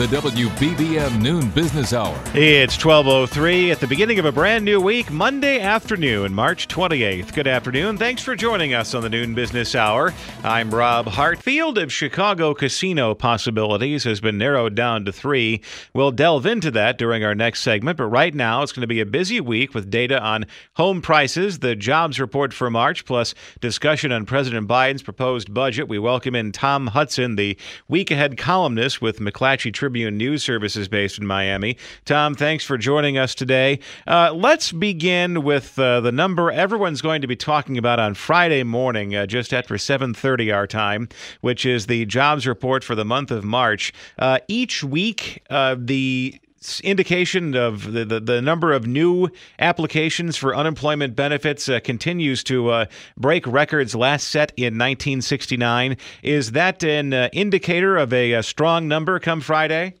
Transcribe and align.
the 0.00 0.06
WBBM 0.06 1.20
Noon 1.20 1.50
Business 1.50 1.92
Hour. 1.92 2.18
It's 2.32 2.74
12.03 2.78 3.70
at 3.70 3.80
the 3.80 3.86
beginning 3.86 4.18
of 4.18 4.24
a 4.24 4.32
brand 4.32 4.64
new 4.64 4.80
week, 4.80 5.10
Monday 5.10 5.60
afternoon, 5.60 6.32
March 6.32 6.68
28th. 6.68 7.34
Good 7.34 7.46
afternoon. 7.46 7.98
Thanks 7.98 8.22
for 8.22 8.34
joining 8.34 8.72
us 8.72 8.94
on 8.94 9.02
the 9.02 9.10
Noon 9.10 9.34
Business 9.34 9.74
Hour. 9.74 10.14
I'm 10.42 10.74
Rob 10.74 11.04
Hartfield 11.04 11.76
of 11.76 11.92
Chicago 11.92 12.54
Casino 12.54 13.14
Possibilities 13.14 14.04
has 14.04 14.22
been 14.22 14.38
narrowed 14.38 14.74
down 14.74 15.04
to 15.04 15.12
three. 15.12 15.60
We'll 15.92 16.12
delve 16.12 16.46
into 16.46 16.70
that 16.70 16.96
during 16.96 17.22
our 17.22 17.34
next 17.34 17.60
segment, 17.60 17.98
but 17.98 18.06
right 18.06 18.34
now 18.34 18.62
it's 18.62 18.72
going 18.72 18.80
to 18.80 18.86
be 18.86 19.00
a 19.00 19.06
busy 19.06 19.38
week 19.38 19.74
with 19.74 19.90
data 19.90 20.18
on 20.18 20.46
home 20.76 21.02
prices, 21.02 21.58
the 21.58 21.76
jobs 21.76 22.18
report 22.18 22.54
for 22.54 22.70
March, 22.70 23.04
plus 23.04 23.34
discussion 23.60 24.12
on 24.12 24.24
President 24.24 24.66
Biden's 24.66 25.02
proposed 25.02 25.52
budget. 25.52 25.88
We 25.88 25.98
welcome 25.98 26.34
in 26.34 26.52
Tom 26.52 26.86
Hudson, 26.86 27.36
the 27.36 27.58
week 27.86 28.10
ahead 28.10 28.38
columnist 28.38 29.02
with 29.02 29.18
McClatchy 29.18 29.70
Tribune 29.74 29.89
News 29.90 30.42
Services 30.42 30.88
based 30.88 31.18
in 31.18 31.26
Miami. 31.26 31.76
Tom, 32.04 32.34
thanks 32.34 32.64
for 32.64 32.78
joining 32.78 33.18
us 33.18 33.34
today. 33.34 33.80
Uh, 34.06 34.32
let's 34.32 34.72
begin 34.72 35.42
with 35.42 35.78
uh, 35.78 36.00
the 36.00 36.12
number 36.12 36.50
everyone's 36.50 37.02
going 37.02 37.20
to 37.20 37.26
be 37.26 37.36
talking 37.36 37.76
about 37.76 37.98
on 37.98 38.14
Friday 38.14 38.62
morning, 38.62 39.14
uh, 39.14 39.26
just 39.26 39.52
after 39.52 39.74
7:30 39.74 40.54
our 40.54 40.66
time, 40.66 41.08
which 41.40 41.66
is 41.66 41.86
the 41.86 42.06
jobs 42.06 42.46
report 42.46 42.84
for 42.84 42.94
the 42.94 43.04
month 43.04 43.30
of 43.30 43.44
March. 43.44 43.92
Uh, 44.18 44.38
each 44.48 44.84
week, 44.84 45.42
uh, 45.50 45.76
the 45.78 46.40
indication 46.84 47.56
of 47.56 47.90
the, 47.90 48.04
the, 48.04 48.20
the, 48.20 48.42
number 48.42 48.72
of 48.72 48.86
new 48.86 49.30
applications 49.58 50.36
for 50.36 50.54
unemployment 50.54 51.16
benefits 51.16 51.68
uh, 51.70 51.80
continues 51.80 52.44
to 52.44 52.68
uh, 52.68 52.84
break 53.16 53.46
records 53.46 53.94
last 53.94 54.28
set 54.28 54.52
in 54.58 54.74
1969. 54.74 55.96
Is 56.22 56.52
that 56.52 56.84
an 56.84 57.14
uh, 57.14 57.28
indicator 57.32 57.96
of 57.96 58.12
a, 58.12 58.32
a, 58.32 58.42
strong 58.42 58.88
number 58.88 59.18
come 59.18 59.40
Friday? 59.40 59.94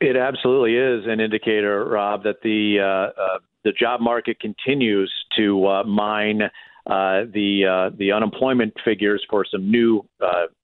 It 0.00 0.16
absolutely 0.16 0.76
is 0.76 1.04
an 1.06 1.20
indicator, 1.20 1.86
Rob, 1.86 2.24
that 2.24 2.42
the 2.42 2.78
uh, 2.80 3.20
uh, 3.20 3.38
the 3.64 3.72
job 3.72 4.02
market 4.02 4.38
continues 4.38 5.10
to 5.38 5.66
uh, 5.66 5.84
mine. 5.84 6.42
the 6.86 7.90
the 7.98 8.12
unemployment 8.12 8.74
figures 8.84 9.24
for 9.30 9.46
some 9.50 9.70
new 9.70 10.04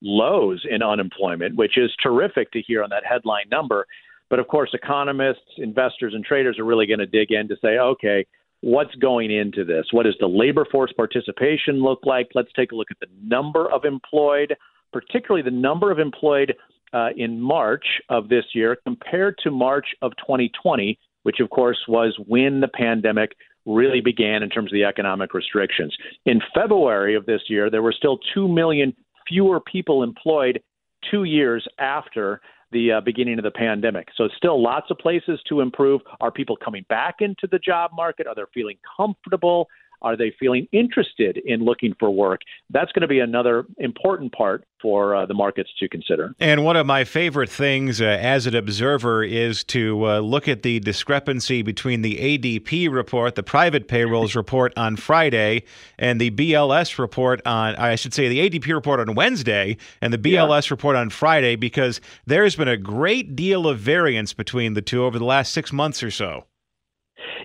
lows 0.03 0.67
in 0.69 0.83
unemployment, 0.83 1.57
which 1.57 1.79
is 1.79 1.91
terrific 2.03 2.53
to 2.53 2.61
hear 2.61 2.85
on 2.85 2.91
that 2.91 3.05
headline 3.07 3.49
number. 3.51 3.87
But 4.33 4.39
of 4.39 4.49
course, 4.49 4.71
economists, 4.73 5.59
investors, 5.59 6.15
and 6.15 6.25
traders 6.25 6.59
are 6.59 6.65
really 6.65 6.87
going 6.87 7.01
to 7.01 7.07
dig 7.07 7.33
in 7.33 7.49
to 7.49 7.57
say, 7.61 7.77
okay, 7.77 8.25
what's 8.63 8.95
going 8.95 9.31
into 9.31 9.63
this? 9.63 9.85
What 9.91 10.05
does 10.05 10.17
the 10.21 10.27
labor 10.27 10.67
force 10.73 10.91
participation 10.97 11.83
look 11.83 11.99
like? 12.05 12.29
Let's 12.35 12.49
take 12.57 12.73
a 12.73 12.75
look 12.75 12.89
at 12.91 12.99
the 12.99 13.09
number 13.23 13.71
of 13.71 13.85
employed, 13.85 14.57
particularly 14.91 15.43
the 15.43 15.55
number 15.55 15.91
of 15.91 15.99
employed 15.99 16.55
uh, 16.95 17.09
in 17.15 17.43
March 17.43 17.85
of 18.09 18.31
this 18.31 18.47
year 18.55 18.79
compared 18.85 19.37
to 19.43 19.51
March 19.51 19.89
of 20.01 20.13
2020, 20.17 20.99
which 21.25 21.41
of 21.41 21.51
course 21.51 21.81
was 21.87 22.19
when 22.27 22.61
the 22.61 22.69
pandemic 22.69 23.33
really 23.67 24.01
began 24.01 24.43
in 24.43 24.49
terms 24.49 24.73
of 24.73 24.75
the 24.75 24.85
economic 24.85 25.35
restrictions. 25.35 25.95
In 26.25 26.41
February 26.55 27.17
of 27.17 27.27
this 27.27 27.43
year, 27.49 27.69
there 27.69 27.83
were 27.83 27.93
still 27.93 28.19
2 28.33 28.49
million 28.49 28.97
fewer 29.29 29.61
people 29.61 30.03
employed 30.03 30.63
two 31.11 31.25
years 31.25 31.69
after 31.79 32.41
the 32.73 32.93
uh, 32.93 33.01
beginning 33.01 33.39
of 33.39 33.45
the 33.45 33.51
pandemic. 33.51 34.09
So, 34.17 34.29
still 34.37 34.63
lots 34.63 34.91
of 34.91 34.99
places 34.99 35.41
to 35.49 35.61
improve. 35.61 36.01
Are 36.21 36.31
people 36.31 36.57
coming 36.57 36.85
back 36.89 37.17
into 37.21 37.47
the 37.51 37.59
job 37.59 37.93
market? 37.95 38.27
Are 38.27 38.35
they 38.35 38.43
feeling 38.53 38.79
comfortable? 38.97 39.69
Are 40.03 40.17
they 40.17 40.35
feeling 40.39 40.69
interested 40.73 41.41
in 41.45 41.65
looking 41.65 41.95
for 41.99 42.11
work? 42.11 42.41
That's 42.71 42.93
going 42.93 43.03
to 43.03 43.09
be 43.09 43.21
another 43.21 43.65
important 43.79 44.33
part 44.33 44.65
for 44.83 45.15
uh, 45.15 45.25
the 45.27 45.35
markets 45.35 45.71
to 45.79 45.89
consider. 45.89 46.35
And 46.41 46.65
one 46.65 46.77
of 46.77 46.85
my 46.85 47.05
favorite 47.05 47.49
things 47.49 48.01
uh, 48.01 48.05
as 48.05 48.47
an 48.47 48.57
observer 48.57 49.23
is 49.23 49.63
to 49.65 50.07
uh, 50.07 50.19
look 50.19 50.49
at 50.49 50.63
the 50.63 50.81
discrepancy 50.81 51.63
between 51.63 52.03
the 52.03 52.17
ADP 52.17 52.93
report, 52.93 53.37
the 53.37 53.45
private 53.45 53.87
payrolls 53.87 54.35
report 54.35 54.73
on 54.77 54.97
Friday, 54.97 55.63
and 55.99 56.21
the 56.21 56.33
BLS 56.33 56.99
report 56.99 57.41
on, 57.47 57.77
I 57.77 57.95
should 57.95 58.13
say, 58.13 58.29
the 58.29 58.51
ADP 58.51 58.75
report 58.75 59.01
on 59.01 59.15
Wednesday 59.15 59.77
and 60.01 60.13
the 60.13 60.19
BLS 60.19 60.69
yeah. 60.69 60.73
report 60.75 60.97
on 60.97 61.11
Friday, 61.11 61.55
because 61.55 62.01
there's 62.27 62.57
been 62.57 62.69
a 62.69 62.77
great 62.77 63.37
deal 63.37 63.69
of 63.69 63.79
variance 63.79 64.33
between 64.33 64.75
the 64.75 64.83
two 64.83 65.05
over 65.05 65.19
the 65.19 65.25
last 65.25 65.53
six 65.53 65.73
months 65.73 66.03
or 66.03 66.11
so. 66.11 66.45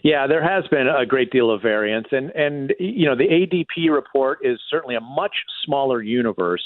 Yeah, 0.04 0.28
there 0.28 0.44
has 0.44 0.68
been 0.70 0.88
a 0.88 1.06
great 1.06 1.32
deal 1.32 1.52
of 1.52 1.62
variance, 1.62 2.08
and 2.12 2.32
and 2.32 2.74
you 2.80 3.06
know 3.06 3.16
the 3.16 3.28
ADP 3.28 3.92
report 3.92 4.40
is 4.44 4.60
certainly 4.70 4.96
a 4.96 5.02
much 5.02 5.36
smaller 5.66 6.02
universe 6.02 6.64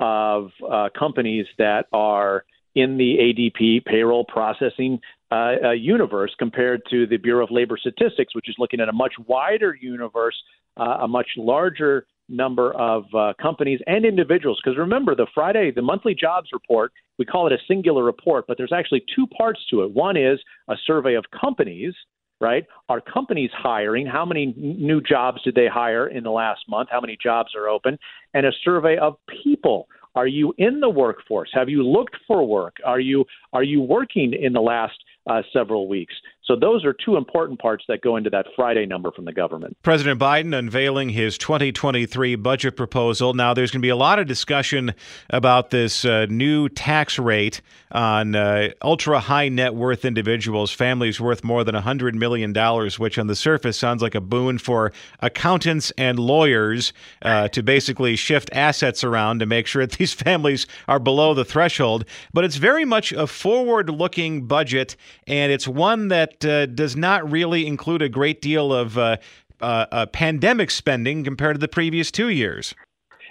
of 0.00 0.50
uh, 0.70 0.88
companies 0.98 1.46
that 1.58 1.86
are 1.92 2.44
in 2.74 2.96
the 2.96 3.16
ADP 3.18 3.84
payroll 3.84 4.24
processing 4.24 5.00
uh, 5.32 5.54
uh, 5.64 5.70
universe 5.72 6.34
compared 6.38 6.80
to 6.90 7.06
the 7.06 7.16
Bureau 7.16 7.44
of 7.44 7.50
Labor 7.50 7.76
Statistics, 7.76 8.34
which 8.34 8.48
is 8.48 8.54
looking 8.58 8.80
at 8.80 8.88
a 8.88 8.92
much 8.92 9.14
wider 9.26 9.76
universe, 9.80 10.36
uh, 10.76 10.98
a 11.02 11.08
much 11.08 11.28
larger 11.36 12.06
number 12.28 12.72
of 12.74 13.04
uh, 13.14 13.32
companies 13.40 13.80
and 13.86 14.04
individuals. 14.04 14.60
Because 14.62 14.78
remember, 14.78 15.14
the 15.14 15.26
Friday, 15.34 15.72
the 15.74 15.82
monthly 15.82 16.14
jobs 16.14 16.50
report, 16.52 16.92
we 17.18 17.24
call 17.24 17.46
it 17.46 17.52
a 17.52 17.58
singular 17.66 18.04
report, 18.04 18.44
but 18.46 18.58
there's 18.58 18.72
actually 18.72 19.02
two 19.14 19.26
parts 19.26 19.60
to 19.70 19.82
it. 19.82 19.90
One 19.90 20.16
is 20.16 20.38
a 20.68 20.76
survey 20.86 21.14
of 21.14 21.24
companies 21.38 21.94
right? 22.40 22.66
Are 22.88 23.00
companies 23.00 23.50
hiring? 23.52 24.06
How 24.06 24.24
many 24.24 24.54
new 24.56 25.00
jobs 25.00 25.42
did 25.42 25.54
they 25.54 25.66
hire 25.66 26.06
in 26.06 26.24
the 26.24 26.30
last 26.30 26.60
month? 26.68 26.88
How 26.90 27.00
many 27.00 27.16
jobs 27.20 27.54
are 27.56 27.68
open? 27.68 27.98
And 28.34 28.46
a 28.46 28.52
survey 28.64 28.96
of 28.98 29.16
people. 29.42 29.88
Are 30.14 30.26
you 30.26 30.54
in 30.58 30.80
the 30.80 30.88
workforce? 30.88 31.50
Have 31.52 31.68
you 31.68 31.82
looked 31.82 32.16
for 32.26 32.46
work? 32.46 32.76
Are 32.84 32.98
you 32.98 33.24
are 33.52 33.62
you 33.62 33.80
working 33.80 34.34
in 34.34 34.52
the 34.52 34.60
last 34.60 34.96
uh, 35.28 35.42
several 35.52 35.88
weeks. 35.88 36.14
So 36.48 36.56
those 36.56 36.82
are 36.86 36.94
two 36.94 37.18
important 37.18 37.60
parts 37.60 37.84
that 37.88 38.00
go 38.00 38.16
into 38.16 38.30
that 38.30 38.46
Friday 38.56 38.86
number 38.86 39.12
from 39.12 39.26
the 39.26 39.34
government. 39.34 39.76
President 39.82 40.18
Biden 40.18 40.56
unveiling 40.56 41.10
his 41.10 41.36
2023 41.36 42.36
budget 42.36 42.74
proposal. 42.74 43.34
Now, 43.34 43.52
there's 43.52 43.70
going 43.70 43.82
to 43.82 43.86
be 43.86 43.90
a 43.90 43.96
lot 43.96 44.18
of 44.18 44.26
discussion 44.26 44.94
about 45.28 45.68
this 45.68 46.06
uh, 46.06 46.24
new 46.30 46.70
tax 46.70 47.18
rate 47.18 47.60
on 47.92 48.34
uh, 48.34 48.70
ultra 48.80 49.20
high 49.20 49.50
net 49.50 49.74
worth 49.74 50.06
individuals, 50.06 50.72
families 50.72 51.20
worth 51.20 51.44
more 51.44 51.64
than 51.64 51.74
$100 51.74 52.14
million, 52.14 52.54
which 52.96 53.18
on 53.18 53.26
the 53.26 53.36
surface 53.36 53.76
sounds 53.76 54.00
like 54.00 54.14
a 54.14 54.20
boon 54.20 54.56
for 54.56 54.90
accountants 55.20 55.92
and 55.98 56.18
lawyers 56.18 56.94
uh, 57.20 57.48
to 57.48 57.62
basically 57.62 58.16
shift 58.16 58.48
assets 58.54 59.04
around 59.04 59.40
to 59.40 59.46
make 59.46 59.66
sure 59.66 59.86
that 59.86 59.98
these 59.98 60.14
families 60.14 60.66
are 60.86 60.98
below 60.98 61.34
the 61.34 61.44
threshold. 61.44 62.06
But 62.32 62.44
it's 62.44 62.56
very 62.56 62.86
much 62.86 63.12
a 63.12 63.26
forward 63.26 63.90
looking 63.90 64.46
budget 64.46 64.96
and 65.26 65.52
it's 65.52 65.68
one 65.68 66.08
that 66.08 66.37
uh, 66.44 66.66
does 66.66 66.96
not 66.96 67.30
really 67.30 67.66
include 67.66 68.02
a 68.02 68.08
great 68.08 68.40
deal 68.40 68.72
of 68.72 68.98
uh, 68.98 69.16
uh, 69.60 69.86
uh, 69.90 70.06
pandemic 70.06 70.70
spending 70.70 71.24
compared 71.24 71.56
to 71.56 71.60
the 71.60 71.68
previous 71.68 72.10
two 72.10 72.28
years. 72.28 72.74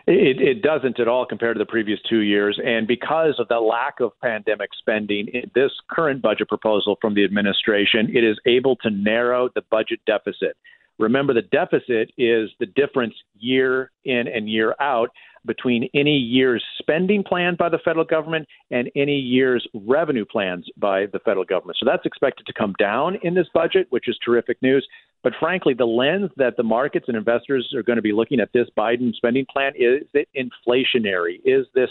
It, 0.07 0.39
it, 0.41 0.61
doesn't 0.61 1.01
at 1.01 1.09
all 1.09 1.25
compared 1.25 1.55
to 1.55 1.59
the 1.59 1.65
previous 1.65 1.99
two 2.09 2.19
years. 2.19 2.57
And 2.63 2.87
because 2.87 3.35
of 3.39 3.49
the 3.49 3.59
lack 3.59 3.99
of 3.99 4.11
pandemic 4.21 4.69
spending 4.77 5.27
in 5.27 5.51
this 5.53 5.71
current 5.91 6.21
budget 6.21 6.47
proposal 6.47 6.97
from 7.01 7.13
the 7.13 7.25
administration, 7.25 8.15
it 8.15 8.23
is 8.23 8.39
able 8.45 8.77
to 8.77 8.89
narrow 8.89 9.49
the 9.53 9.63
budget 9.69 9.99
deficit. 10.05 10.55
Remember, 10.97 11.33
the 11.33 11.41
deficit 11.41 12.11
is 12.17 12.49
the 12.59 12.65
difference 12.65 13.15
year 13.37 13.91
in 14.05 14.29
and 14.29 14.49
year 14.49 14.75
out 14.79 15.09
between 15.45 15.89
any 15.93 16.17
year's 16.17 16.63
spending 16.79 17.23
plan 17.23 17.55
by 17.57 17.69
the 17.69 17.79
federal 17.83 18.05
government 18.05 18.47
and 18.71 18.89
any 18.95 19.17
year's 19.17 19.67
revenue 19.73 20.25
plans 20.25 20.65
by 20.77 21.05
the 21.07 21.19
federal 21.19 21.45
government. 21.45 21.77
So 21.79 21.85
that's 21.85 22.05
expected 22.05 22.45
to 22.47 22.53
come 22.53 22.73
down 22.79 23.17
in 23.23 23.33
this 23.33 23.47
budget, 23.53 23.87
which 23.89 24.07
is 24.07 24.17
terrific 24.23 24.61
news. 24.61 24.87
But 25.23 25.33
frankly, 25.39 25.73
the 25.73 25.85
lens 25.85 26.29
that 26.37 26.57
the 26.57 26.63
markets 26.63 27.05
and 27.07 27.17
investors 27.17 27.73
are 27.75 27.83
going 27.83 27.97
to 27.97 28.03
be 28.03 28.13
looking 28.13 28.39
at 28.39 28.53
this 28.53 28.67
Biden 28.77 29.13
spending 29.15 29.45
plan 29.51 29.73
is 29.75 30.03
it 30.13 30.29
inflationary? 30.37 31.41
Is 31.43 31.65
this 31.73 31.89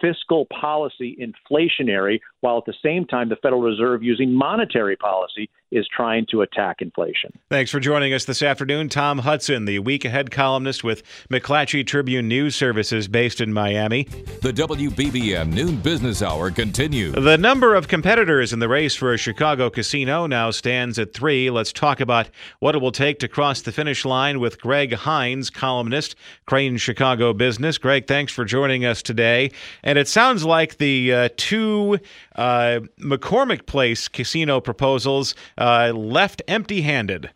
fiscal 0.00 0.46
policy 0.46 1.16
inflationary, 1.20 2.20
while 2.40 2.58
at 2.58 2.64
the 2.64 2.74
same 2.82 3.04
time 3.04 3.28
the 3.28 3.36
Federal 3.36 3.62
Reserve 3.62 4.02
using 4.02 4.32
monetary 4.32 4.96
policy 4.96 5.48
is 5.70 5.86
trying 5.94 6.26
to 6.30 6.42
attack 6.42 6.80
inflation. 6.80 7.32
Thanks 7.50 7.70
for 7.70 7.80
joining 7.80 8.14
us 8.14 8.24
this 8.24 8.42
afternoon. 8.42 8.88
Tom 8.88 9.18
Hudson, 9.18 9.64
the 9.64 9.80
week 9.80 10.04
ahead 10.04 10.30
columnist 10.30 10.84
with 10.84 11.02
McClatchy 11.28 11.86
Tribune 11.86 12.28
News 12.28 12.54
Services 12.54 13.08
based 13.08 13.40
in 13.40 13.52
Miami. 13.52 14.04
The 14.42 14.52
WBBM 14.52 15.52
Noon 15.52 15.76
Business 15.76 16.22
Hour 16.22 16.50
continues. 16.50 17.14
The 17.14 17.36
number 17.36 17.74
of 17.74 17.88
competitors 17.88 18.52
in 18.52 18.60
the 18.60 18.68
race 18.68 18.94
for 18.94 19.12
a 19.12 19.18
Chicago 19.18 19.68
casino 19.68 20.26
now 20.26 20.50
stands 20.50 20.98
at 20.98 21.12
three. 21.12 21.50
Let's 21.50 21.72
talk 21.72 22.00
about 22.00 22.30
what 22.60 22.74
it 22.74 22.78
will 22.78 22.92
take 22.92 23.18
to 23.20 23.28
cross 23.28 23.60
the 23.62 23.72
finish 23.72 24.04
line 24.04 24.38
with 24.38 24.60
Greg 24.60 24.96
Hinz, 24.96 25.50
columnist, 25.50 26.14
Crain's 26.46 26.80
Chicago 26.80 27.32
Business. 27.32 27.78
Greg, 27.78 28.06
thanks 28.06 28.32
for 28.32 28.44
joining 28.44 28.84
us 28.84 29.02
today. 29.02 29.50
And 29.82 29.98
it 29.98 30.08
sounds 30.08 30.44
like 30.44 30.78
the 30.78 31.12
uh, 31.12 31.28
two 31.36 31.98
uh, 32.36 32.80
McCormick 33.00 33.66
Place 33.66 34.08
casino 34.08 34.60
proposals 34.60 35.34
uh, 35.58 35.92
left 35.94 36.42
empty 36.48 36.82
handed. 36.82 37.30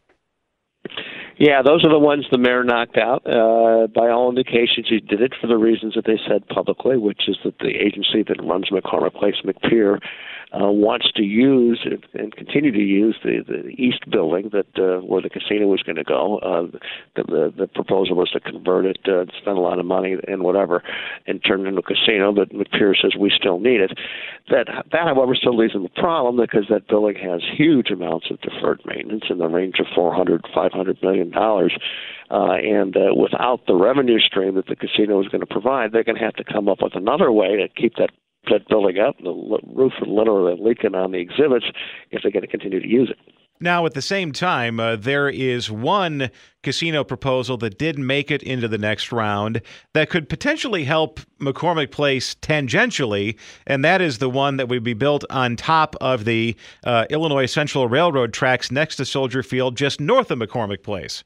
Yeah, 1.40 1.62
those 1.64 1.82
are 1.87 1.90
the 1.90 1.99
ones 1.99 2.26
the 2.31 2.37
mayor 2.37 2.64
knocked 2.64 2.99
out. 2.99 3.26
Uh, 3.26 3.87
by 3.87 4.11
all 4.11 4.28
indications, 4.28 4.88
he 4.90 5.00
did 5.00 5.22
it 5.22 5.32
for 5.40 5.46
the 5.46 5.56
reasons 5.56 5.94
that 5.94 6.05
they 6.05 6.20
said 6.28 6.46
publicly, 6.49 6.99
which 6.99 7.22
is 7.28 7.38
that 7.44 7.58
the 7.61 7.70
agency 7.70 8.22
that 8.28 8.44
runs 8.44 8.69
McCormick 8.69 9.14
Place, 9.14 9.37
McPier, 9.43 10.00
uh, 10.52 10.70
wants 10.70 11.12
to 11.12 11.23
use 11.23 11.87
and, 12.14 12.35
continue 12.35 12.73
to 12.73 12.79
use 12.79 13.17
the, 13.23 13.44
the 13.47 13.69
east 13.70 14.11
building 14.11 14.50
that 14.52 14.67
uh, 14.79 15.00
where 15.05 15.23
the 15.23 15.31
casino 15.31 15.67
was 15.67 15.82
going 15.82 15.97
to 15.97 16.05
go. 16.05 16.38
Uh, 16.38 16.79
the, 17.14 17.23
the 17.23 17.55
the 17.56 17.67
proposal 17.69 18.17
was 18.17 18.31
to 18.31 18.41
convert 18.41 18.85
it, 18.85 18.99
uh, 19.06 19.25
spend 19.41 19.56
a 19.56 19.61
lot 19.61 19.79
of 19.79 19.87
money 19.87 20.17
and 20.26 20.43
whatever, 20.43 20.82
and 21.26 21.43
turn 21.44 21.64
it 21.64 21.69
into 21.69 21.81
a 21.81 21.82
casino. 21.82 22.32
But 22.32 22.50
McPier 22.50 22.94
says 23.00 23.12
we 23.19 23.31
still 23.31 23.61
need 23.61 23.81
it. 23.81 23.93
That 24.49 24.67
that, 24.91 25.06
however, 25.06 25.35
still 25.35 25.56
leaves 25.56 25.73
them 25.73 25.85
a 25.85 26.00
problem 26.00 26.37
because 26.37 26.67
that 26.69 26.88
building 26.88 27.17
has 27.23 27.43
huge 27.56 27.91
amounts 27.91 28.31
of 28.31 28.41
deferred 28.41 28.82
maintenance 28.85 29.25
in 29.31 29.38
the 29.38 29.49
range 29.49 29.76
of 29.79 29.87
400, 29.94 30.44
500 30.52 31.02
million 31.02 31.31
dollars. 31.31 31.76
Uh, 32.31 32.52
and 32.52 32.97
uh, 32.97 33.12
without 33.14 33.67
the 33.67 33.75
revenue 33.75 34.20
stream 34.20 34.55
that 34.55 34.67
the 34.67 34.76
casino 34.76 35.20
is 35.20 35.26
going 35.29 35.41
to 35.41 35.47
provide, 35.47 35.91
they're 35.91 36.05
going 36.05 36.17
to 36.17 36.25
have 36.25 36.35
to 36.35 36.44
come 36.44 36.69
up 36.69 36.79
with 36.81 36.94
another 36.94 37.32
way 37.32 37.56
to 37.56 37.69
keep 37.69 37.97
that 37.97 38.11
that 38.50 38.69
building 38.69 38.98
up. 38.98 39.16
The 39.19 39.58
roof 39.75 39.92
is 40.00 40.08
literally 40.08 40.56
leaking 40.60 40.94
on 40.94 41.12
the 41.12 41.19
exhibits 41.19 41.66
if 42.10 42.22
they're 42.22 42.32
going 42.32 42.42
to 42.42 42.48
continue 42.48 42.81
to 42.81 42.88
use 42.88 43.10
it. 43.10 43.34
Now, 43.62 43.84
at 43.84 43.92
the 43.92 44.00
same 44.00 44.32
time, 44.32 44.81
uh, 44.81 44.96
there 44.96 45.28
is 45.28 45.70
one 45.70 46.31
casino 46.62 47.04
proposal 47.04 47.58
that 47.58 47.78
did 47.78 47.98
make 47.98 48.31
it 48.31 48.42
into 48.42 48.69
the 48.69 48.78
next 48.78 49.12
round 49.12 49.60
that 49.92 50.08
could 50.08 50.31
potentially 50.31 50.84
help 50.84 51.20
McCormick 51.38 51.90
Place 51.90 52.34
tangentially, 52.37 53.38
and 53.66 53.84
that 53.84 54.00
is 54.00 54.16
the 54.16 54.31
one 54.31 54.56
that 54.56 54.69
would 54.69 54.82
be 54.82 54.94
built 54.94 55.25
on 55.28 55.56
top 55.56 55.94
of 56.00 56.25
the 56.25 56.56
uh, 56.84 57.04
Illinois 57.10 57.44
Central 57.44 57.87
Railroad 57.87 58.32
tracks 58.32 58.70
next 58.70 58.96
to 58.96 59.04
Soldier 59.04 59.42
Field, 59.42 59.76
just 59.76 60.00
north 60.00 60.31
of 60.31 60.38
McCormick 60.38 60.82
Place. 60.82 61.22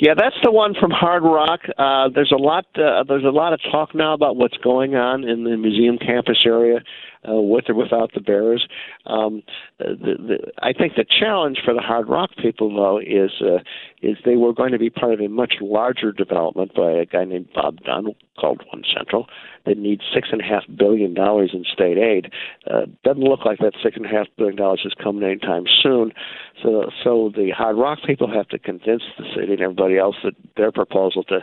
Yeah, 0.00 0.14
that's 0.16 0.36
the 0.42 0.50
one 0.50 0.72
from 0.80 0.90
Hard 0.90 1.22
Rock. 1.22 1.60
Uh, 1.76 2.08
there's 2.14 2.32
a 2.32 2.40
lot. 2.40 2.64
Uh, 2.74 3.04
there's 3.06 3.24
a 3.24 3.30
lot 3.30 3.52
of 3.52 3.60
talk 3.70 3.94
now 3.94 4.14
about 4.14 4.34
what's 4.34 4.56
going 4.56 4.94
on 4.94 5.28
in 5.28 5.44
the 5.44 5.58
museum 5.58 5.98
campus 5.98 6.38
area, 6.46 6.80
uh, 7.28 7.34
with 7.34 7.68
or 7.68 7.74
without 7.74 8.12
the 8.14 8.20
Bears. 8.20 8.66
Um, 9.06 9.42
the, 9.78 9.96
the, 9.96 10.52
I 10.62 10.72
think 10.72 10.94
the 10.94 11.04
challenge 11.04 11.58
for 11.64 11.74
the 11.74 11.80
Hard 11.80 12.08
Rock 12.08 12.30
people, 12.40 12.74
though, 12.74 12.98
is 12.98 13.30
uh, 13.40 13.58
is 14.02 14.16
they 14.24 14.36
were 14.36 14.52
going 14.52 14.72
to 14.72 14.78
be 14.78 14.90
part 14.90 15.12
of 15.12 15.20
a 15.20 15.28
much 15.28 15.54
larger 15.60 16.12
development 16.12 16.74
by 16.74 16.90
a 16.90 17.04
guy 17.04 17.24
named 17.24 17.48
Bob 17.54 17.80
Dunn 17.80 18.06
called 18.38 18.62
One 18.72 18.82
Central 18.96 19.26
that 19.66 19.76
needs 19.76 20.02
six 20.14 20.28
and 20.32 20.40
a 20.40 20.44
half 20.44 20.64
billion 20.76 21.12
dollars 21.12 21.50
in 21.52 21.64
state 21.70 21.98
aid. 21.98 22.32
Uh, 22.70 22.86
doesn't 23.04 23.22
look 23.22 23.44
like 23.44 23.58
that 23.58 23.74
six 23.82 23.96
and 23.96 24.06
a 24.06 24.08
half 24.08 24.26
billion 24.38 24.56
dollars 24.56 24.80
is 24.84 24.94
coming 25.02 25.22
anytime 25.22 25.64
soon. 25.82 26.12
So, 26.62 26.90
so 27.04 27.30
the 27.34 27.50
Hard 27.50 27.76
Rock 27.76 27.98
people 28.06 28.32
have 28.32 28.48
to 28.48 28.58
convince 28.58 29.02
the 29.18 29.24
city 29.34 29.52
and 29.52 29.60
everybody 29.60 29.98
else 29.98 30.16
that 30.24 30.34
their 30.56 30.72
proposal 30.72 31.24
to 31.24 31.40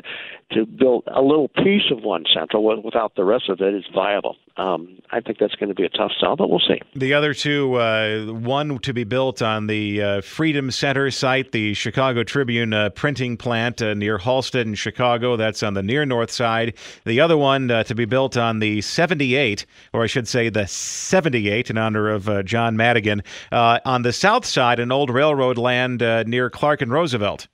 to 0.51 0.65
build 0.65 1.03
a 1.07 1.21
little 1.21 1.49
piece 1.49 1.91
of 1.91 2.03
One 2.03 2.23
Central 2.33 2.81
without 2.81 3.15
the 3.15 3.23
rest 3.25 3.49
of 3.49 3.61
it 3.61 3.73
is 3.73 3.85
viable. 3.93 4.37
Um, 4.55 4.99
I 5.11 5.19
think 5.19 5.37
that's 5.39 5.55
going 5.55 5.66
to 5.69 5.75
be 5.75 5.85
a 5.85 5.89
tough 5.89 6.11
sell, 6.19 6.35
but 6.35 6.49
we'll 6.49 6.59
see. 6.59 6.79
The 6.95 7.13
other 7.13 7.33
two, 7.33 7.75
uh, 7.75 8.25
one 8.25 8.79
to 8.79 8.93
be 8.93 9.03
built 9.03 9.41
on 9.41 9.67
the 9.67 10.01
uh, 10.01 10.21
Freedom 10.21 10.71
Center 10.71 11.11
site, 11.11 11.51
the 11.51 11.73
Chicago 11.73 12.23
Tribune 12.23 12.73
uh, 12.73 12.89
printing 12.89 13.37
plant 13.37 13.81
uh, 13.81 13.93
near 13.93 14.17
Halsted 14.17 14.61
in 14.61 14.75
Chicago. 14.75 15.35
That's 15.35 15.63
on 15.63 15.73
the 15.73 15.83
near 15.83 16.05
north 16.05 16.31
side. 16.31 16.75
The 17.05 17.19
other 17.19 17.37
one 17.37 17.69
uh, 17.71 17.83
to 17.83 17.95
be 17.95 18.05
built 18.05 18.37
on 18.37 18.59
the 18.59 18.81
78, 18.81 19.65
or 19.93 20.03
I 20.03 20.07
should 20.07 20.27
say 20.27 20.49
the 20.49 20.67
78, 20.67 21.69
in 21.69 21.77
honor 21.77 22.09
of 22.09 22.29
uh, 22.29 22.43
John 22.43 22.77
Madigan, 22.77 23.23
on 23.51 24.01
the 24.01 24.13
south 24.13 24.45
side, 24.45 24.79
an 24.79 24.91
old 24.91 25.09
railroad 25.09 25.57
land 25.57 26.01
near 26.27 26.49
Clark 26.49 26.81
and 26.81 26.91
Roosevelt. 26.91 27.47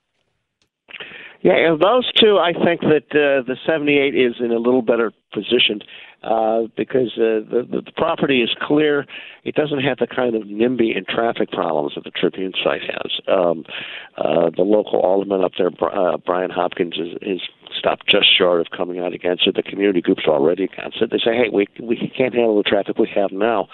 Yeah, 1.44 1.76
those 1.78 2.10
two, 2.18 2.38
I 2.38 2.54
think 2.54 2.80
that 2.80 3.04
uh, 3.12 3.44
the 3.46 3.58
78 3.66 4.14
is 4.14 4.36
in 4.40 4.50
a 4.50 4.56
little 4.56 4.80
better 4.80 5.12
position 5.34 5.82
uh, 6.24 6.62
because 6.76 7.12
uh, 7.16 7.44
the, 7.50 7.66
the 7.70 7.92
property 7.96 8.42
is 8.42 8.50
clear. 8.62 9.06
It 9.44 9.54
doesn't 9.54 9.80
have 9.80 9.98
the 9.98 10.06
kind 10.06 10.34
of 10.34 10.42
NIMBY 10.42 10.96
and 10.96 11.06
traffic 11.06 11.50
problems 11.50 11.94
that 11.94 12.04
the 12.04 12.10
Tribune 12.10 12.52
site 12.62 12.82
has. 12.82 13.20
Um, 13.28 13.64
uh, 14.16 14.50
the 14.56 14.62
local 14.62 15.00
alderman 15.00 15.44
up 15.44 15.52
there, 15.58 15.70
uh, 15.82 16.16
Brian 16.16 16.50
Hopkins, 16.50 16.94
is, 16.98 17.16
is 17.20 17.40
stopped 17.78 18.08
just 18.08 18.26
short 18.36 18.60
of 18.60 18.68
coming 18.74 19.00
out 19.00 19.12
against 19.12 19.46
it. 19.46 19.54
The 19.54 19.62
community 19.62 20.00
group's 20.00 20.24
already 20.26 20.64
against 20.64 21.02
it. 21.02 21.10
They 21.10 21.18
say, 21.18 21.36
hey, 21.36 21.50
we 21.52 21.66
we 21.80 21.96
can't 22.16 22.34
handle 22.34 22.56
the 22.56 22.62
traffic 22.62 22.98
we 22.98 23.10
have 23.14 23.32
now 23.32 23.68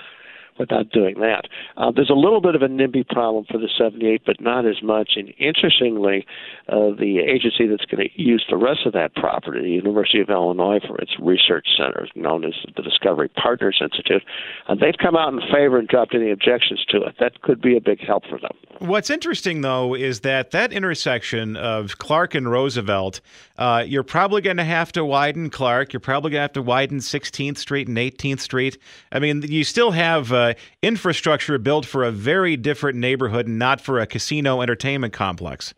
without 0.58 0.90
doing 0.90 1.18
that. 1.20 1.42
Uh, 1.76 1.90
there's 1.90 2.10
a 2.10 2.14
little 2.14 2.40
bit 2.40 2.54
of 2.54 2.62
a 2.62 2.68
NIMBY 2.68 3.08
problem 3.08 3.44
for 3.50 3.58
the 3.58 3.68
78, 3.78 4.22
but 4.24 4.40
not 4.40 4.66
as 4.66 4.82
much. 4.82 5.12
And 5.16 5.32
interestingly, 5.38 6.26
uh, 6.68 6.90
the 6.98 7.20
agency 7.20 7.66
that's 7.66 7.84
going 7.84 8.08
to 8.08 8.22
use 8.22 8.44
the 8.48 8.56
rest 8.56 8.80
of 8.86 8.92
that 8.92 9.14
property, 9.14 9.60
the 9.60 9.70
University 9.70 10.20
of 10.20 10.30
Illinois, 10.30 10.80
for 10.86 10.98
its 10.98 11.12
research 11.20 11.66
center, 11.76 12.06
known 12.14 12.44
as 12.44 12.54
the 12.76 12.82
Discovery 12.82 13.28
Partners 13.28 13.78
Institute, 13.80 14.22
uh, 14.68 14.74
they've 14.74 14.98
come 15.00 15.16
out 15.16 15.32
in 15.32 15.40
favor 15.52 15.78
and 15.78 15.88
dropped 15.88 16.14
any 16.14 16.30
objections 16.30 16.84
to 16.90 17.02
it. 17.02 17.16
That 17.18 17.40
could 17.42 17.60
be 17.60 17.76
a 17.76 17.80
big 17.80 18.00
help 18.04 18.24
for 18.24 18.38
them. 18.38 18.52
What's 18.78 19.10
interesting, 19.10 19.60
though, 19.60 19.94
is 19.94 20.20
that 20.20 20.52
that 20.52 20.72
intersection 20.72 21.56
of 21.56 21.98
Clark 21.98 22.34
and 22.34 22.50
Roosevelt, 22.50 23.20
uh, 23.58 23.84
you're 23.86 24.02
probably 24.02 24.40
going 24.40 24.56
to 24.56 24.64
have 24.64 24.90
to 24.92 25.04
widen 25.04 25.50
Clark. 25.50 25.92
You're 25.92 26.00
probably 26.00 26.30
going 26.30 26.38
to 26.38 26.42
have 26.42 26.52
to 26.54 26.62
widen 26.62 26.98
16th 26.98 27.58
Street 27.58 27.88
and 27.88 27.96
18th 27.96 28.40
Street. 28.40 28.78
I 29.12 29.18
mean, 29.18 29.42
you 29.42 29.64
still 29.64 29.90
have 29.90 30.32
uh, 30.40 30.54
infrastructure 30.82 31.58
built 31.58 31.86
for 31.86 32.04
a 32.04 32.10
very 32.10 32.56
different 32.56 32.98
neighborhood, 32.98 33.48
not 33.48 33.80
for 33.80 34.00
a 34.00 34.06
casino 34.06 34.60
entertainment 34.60 35.12
complex. 35.12 35.74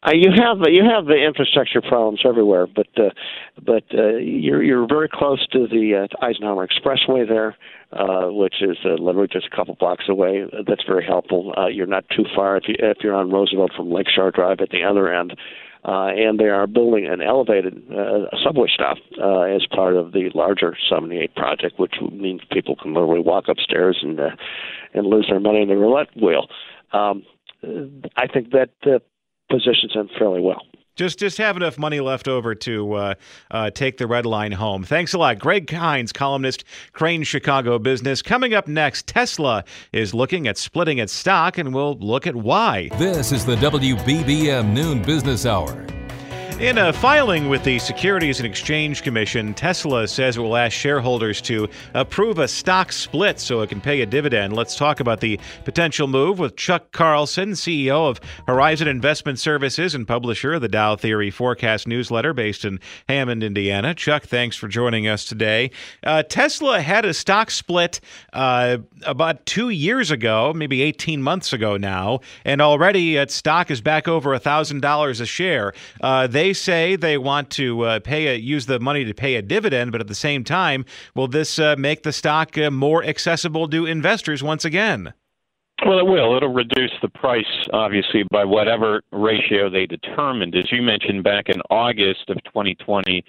Uh, 0.00 0.12
you 0.14 0.30
have 0.30 0.58
you 0.68 0.84
have 0.84 1.06
the 1.06 1.16
infrastructure 1.16 1.80
problems 1.80 2.20
everywhere, 2.24 2.68
but 2.68 2.86
uh, 2.96 3.10
but 3.60 3.82
uh, 3.92 4.16
you're 4.16 4.62
you're 4.62 4.86
very 4.86 5.08
close 5.12 5.44
to 5.48 5.66
the 5.66 6.06
uh, 6.06 6.24
Eisenhower 6.24 6.68
Expressway 6.68 7.26
there, 7.26 7.56
uh, 7.92 8.30
which 8.30 8.54
is 8.60 8.76
uh, 8.84 8.90
literally 8.90 9.28
just 9.32 9.48
a 9.52 9.56
couple 9.56 9.74
blocks 9.74 10.04
away. 10.08 10.44
That's 10.68 10.84
very 10.86 11.04
helpful. 11.04 11.52
Uh, 11.56 11.66
you're 11.66 11.88
not 11.88 12.04
too 12.16 12.24
far 12.36 12.56
if 12.56 12.64
you 12.68 12.76
if 12.78 12.98
you're 13.02 13.16
on 13.16 13.30
Roosevelt 13.32 13.72
from 13.76 13.90
Lakeshore 13.90 14.30
Drive 14.30 14.60
at 14.60 14.70
the 14.70 14.84
other 14.84 15.12
end. 15.12 15.34
Uh, 15.84 16.08
and 16.08 16.40
they 16.40 16.48
are 16.48 16.66
building 16.66 17.06
an 17.06 17.22
elevated 17.22 17.82
uh, 17.92 18.26
subway 18.44 18.68
stop 18.72 18.96
uh, 19.22 19.42
as 19.42 19.64
part 19.66 19.96
of 19.96 20.12
the 20.12 20.28
larger 20.34 20.76
78 20.90 21.34
project, 21.36 21.78
which 21.78 21.94
means 22.12 22.40
people 22.50 22.74
can 22.74 22.94
literally 22.94 23.20
walk 23.20 23.44
upstairs 23.48 23.98
and 24.02 24.18
uh, 24.18 24.30
and 24.92 25.06
lose 25.06 25.26
their 25.30 25.40
money 25.40 25.62
in 25.62 25.68
the 25.68 25.76
roulette 25.76 26.08
wheel. 26.20 26.48
Um, 26.92 27.22
I 28.16 28.26
think 28.26 28.50
that 28.50 28.70
uh, 28.84 28.98
positions 29.50 29.92
them 29.94 30.08
fairly 30.18 30.40
well. 30.40 30.62
Just 30.98 31.20
just 31.20 31.38
have 31.38 31.56
enough 31.56 31.78
money 31.78 32.00
left 32.00 32.26
over 32.26 32.56
to 32.56 32.92
uh, 32.94 33.14
uh, 33.52 33.70
take 33.70 33.98
the 33.98 34.08
red 34.08 34.26
line 34.26 34.50
home. 34.50 34.82
Thanks 34.82 35.14
a 35.14 35.18
lot. 35.18 35.38
Greg 35.38 35.70
Hinz, 35.70 36.12
columnist, 36.12 36.64
Crain's 36.92 37.28
Chicago 37.28 37.78
Business. 37.78 38.20
Coming 38.20 38.52
up 38.52 38.66
next, 38.66 39.06
Tesla 39.06 39.62
is 39.92 40.12
looking 40.12 40.48
at 40.48 40.58
splitting 40.58 40.98
its 40.98 41.12
stock, 41.12 41.56
and 41.56 41.72
we'll 41.72 41.96
look 41.98 42.26
at 42.26 42.34
why. 42.34 42.88
This 42.98 43.30
is 43.30 43.46
the 43.46 43.54
WBBM 43.56 44.72
Noon 44.72 45.00
Business 45.00 45.46
Hour. 45.46 45.86
In 46.60 46.76
a 46.76 46.92
filing 46.92 47.48
with 47.48 47.62
the 47.62 47.78
Securities 47.78 48.40
and 48.40 48.46
Exchange 48.46 49.04
Commission, 49.04 49.54
Tesla 49.54 50.08
says 50.08 50.36
it 50.36 50.40
will 50.40 50.56
ask 50.56 50.72
shareholders 50.72 51.40
to 51.42 51.68
approve 51.94 52.40
a 52.40 52.48
stock 52.48 52.90
split 52.90 53.38
so 53.38 53.60
it 53.60 53.68
can 53.68 53.80
pay 53.80 54.00
a 54.00 54.06
dividend. 54.06 54.54
Let's 54.54 54.74
talk 54.74 54.98
about 54.98 55.20
the 55.20 55.38
potential 55.64 56.08
move 56.08 56.40
with 56.40 56.56
Chuck 56.56 56.90
Carlson, 56.90 57.52
CEO 57.52 58.10
of 58.10 58.20
Horizon 58.48 58.88
Investment 58.88 59.38
Services 59.38 59.94
and 59.94 60.06
publisher 60.06 60.54
of 60.54 60.60
the 60.60 60.68
Dow 60.68 60.96
Theory 60.96 61.30
Forecast 61.30 61.86
newsletter 61.86 62.32
based 62.32 62.64
in 62.64 62.80
Hammond, 63.08 63.44
Indiana. 63.44 63.94
Chuck, 63.94 64.24
thanks 64.24 64.56
for 64.56 64.66
joining 64.66 65.06
us 65.06 65.24
today. 65.24 65.70
Uh, 66.02 66.24
Tesla 66.24 66.80
had 66.80 67.04
a 67.04 67.14
stock 67.14 67.52
split 67.52 68.00
uh, 68.32 68.78
about 69.06 69.46
two 69.46 69.68
years 69.68 70.10
ago, 70.10 70.52
maybe 70.52 70.82
18 70.82 71.22
months 71.22 71.52
ago 71.52 71.76
now, 71.76 72.18
and 72.44 72.60
already 72.60 73.16
its 73.16 73.36
stock 73.36 73.70
is 73.70 73.80
back 73.80 74.08
over 74.08 74.36
$1,000 74.36 75.20
a 75.20 75.24
share. 75.26 75.72
Uh, 76.00 76.26
they 76.26 76.47
they 76.48 76.54
say 76.54 76.96
they 76.96 77.18
want 77.18 77.50
to 77.50 77.82
uh, 77.82 78.00
pay 78.00 78.28
a, 78.28 78.34
use 78.34 78.64
the 78.64 78.80
money 78.80 79.04
to 79.04 79.12
pay 79.12 79.34
a 79.34 79.42
dividend, 79.42 79.92
but 79.92 80.00
at 80.00 80.06
the 80.06 80.14
same 80.14 80.44
time, 80.44 80.86
will 81.14 81.28
this 81.28 81.58
uh, 81.58 81.76
make 81.78 82.04
the 82.04 82.12
stock 82.12 82.56
uh, 82.56 82.70
more 82.70 83.04
accessible 83.04 83.68
to 83.68 83.84
investors 83.84 84.42
once 84.42 84.64
again? 84.64 85.12
Well, 85.84 85.98
it 85.98 86.06
will. 86.06 86.34
It'll 86.36 86.54
reduce 86.54 86.92
the 87.02 87.10
price, 87.10 87.44
obviously, 87.74 88.24
by 88.32 88.46
whatever 88.46 89.02
ratio 89.12 89.68
they 89.68 89.84
determined. 89.84 90.56
As 90.56 90.72
you 90.72 90.80
mentioned 90.80 91.22
back 91.22 91.50
in 91.50 91.60
August 91.68 92.30
of 92.30 92.42
2020, 92.44 93.22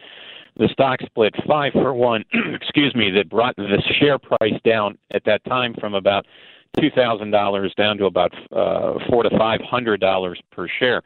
the 0.55 0.69
stock 0.71 1.01
split 1.05 1.35
five 1.45 1.73
for 1.73 1.93
one, 1.93 2.23
excuse 2.53 2.95
me, 2.95 3.11
that 3.11 3.29
brought 3.29 3.57
the 3.57 3.83
share 3.99 4.17
price 4.17 4.59
down 4.63 4.97
at 5.11 5.25
that 5.25 5.43
time 5.43 5.73
from 5.77 5.93
about 5.93 6.25
$2,000 6.77 7.75
down 7.75 7.97
to 7.97 8.05
about 8.05 8.31
uh, 8.53 8.93
four 9.09 9.23
to 9.23 9.29
$500 9.29 10.35
per 10.51 10.67
share. 10.79 11.01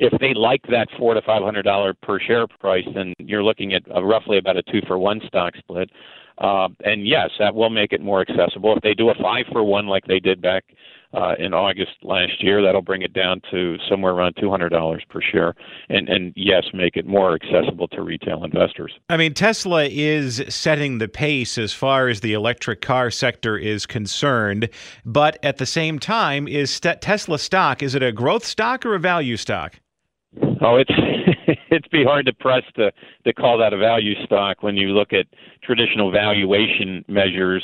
If 0.00 0.18
they 0.18 0.32
like 0.32 0.62
that 0.70 0.88
four 0.98 1.12
to 1.12 1.20
$500 1.20 1.94
per 2.02 2.18
share 2.18 2.46
price, 2.46 2.86
then 2.94 3.12
you're 3.18 3.44
looking 3.44 3.74
at 3.74 3.82
uh, 3.94 4.02
roughly 4.02 4.38
about 4.38 4.56
a 4.56 4.62
two 4.62 4.80
for 4.86 4.98
one 4.98 5.20
stock 5.26 5.54
split. 5.58 5.90
Uh, 6.38 6.68
and 6.86 7.06
yes, 7.06 7.28
that 7.38 7.54
will 7.54 7.68
make 7.68 7.92
it 7.92 8.00
more 8.00 8.22
accessible. 8.22 8.74
If 8.74 8.82
they 8.82 8.94
do 8.94 9.10
a 9.10 9.14
five 9.14 9.44
for 9.52 9.62
one 9.62 9.88
like 9.88 10.06
they 10.06 10.18
did 10.18 10.40
back 10.40 10.64
uh, 11.12 11.34
in 11.38 11.52
August 11.52 11.90
last 12.02 12.42
year, 12.42 12.62
that'll 12.62 12.80
bring 12.80 13.02
it 13.02 13.12
down 13.12 13.42
to 13.50 13.76
somewhere 13.90 14.12
around 14.12 14.36
two 14.40 14.48
hundred 14.48 14.70
dollars 14.70 15.02
per 15.10 15.20
share, 15.20 15.54
and 15.90 16.08
and 16.08 16.32
yes, 16.36 16.64
make 16.72 16.96
it 16.96 17.04
more 17.04 17.34
accessible 17.34 17.88
to 17.88 18.00
retail 18.00 18.42
investors. 18.42 18.94
I 19.10 19.18
mean, 19.18 19.34
Tesla 19.34 19.84
is 19.84 20.42
setting 20.48 20.96
the 20.96 21.08
pace 21.08 21.58
as 21.58 21.74
far 21.74 22.08
as 22.08 22.20
the 22.20 22.32
electric 22.32 22.80
car 22.80 23.10
sector 23.10 23.58
is 23.58 23.84
concerned, 23.84 24.70
but 25.04 25.38
at 25.42 25.58
the 25.58 25.66
same 25.66 25.98
time, 25.98 26.48
is 26.48 26.80
Tesla 26.80 27.38
stock 27.38 27.82
is 27.82 27.94
it 27.94 28.02
a 28.02 28.12
growth 28.12 28.46
stock 28.46 28.86
or 28.86 28.94
a 28.94 28.98
value 28.98 29.36
stock? 29.36 29.78
Oh, 30.60 30.76
it's 30.76 30.90
it'd 31.70 31.90
be 31.90 32.04
hard 32.04 32.26
to 32.26 32.32
press 32.32 32.62
to 32.76 32.92
to 33.24 33.32
call 33.32 33.58
that 33.58 33.72
a 33.72 33.78
value 33.78 34.14
stock 34.24 34.62
when 34.62 34.76
you 34.76 34.88
look 34.88 35.12
at 35.12 35.26
traditional 35.62 36.10
valuation 36.10 37.04
measures 37.08 37.62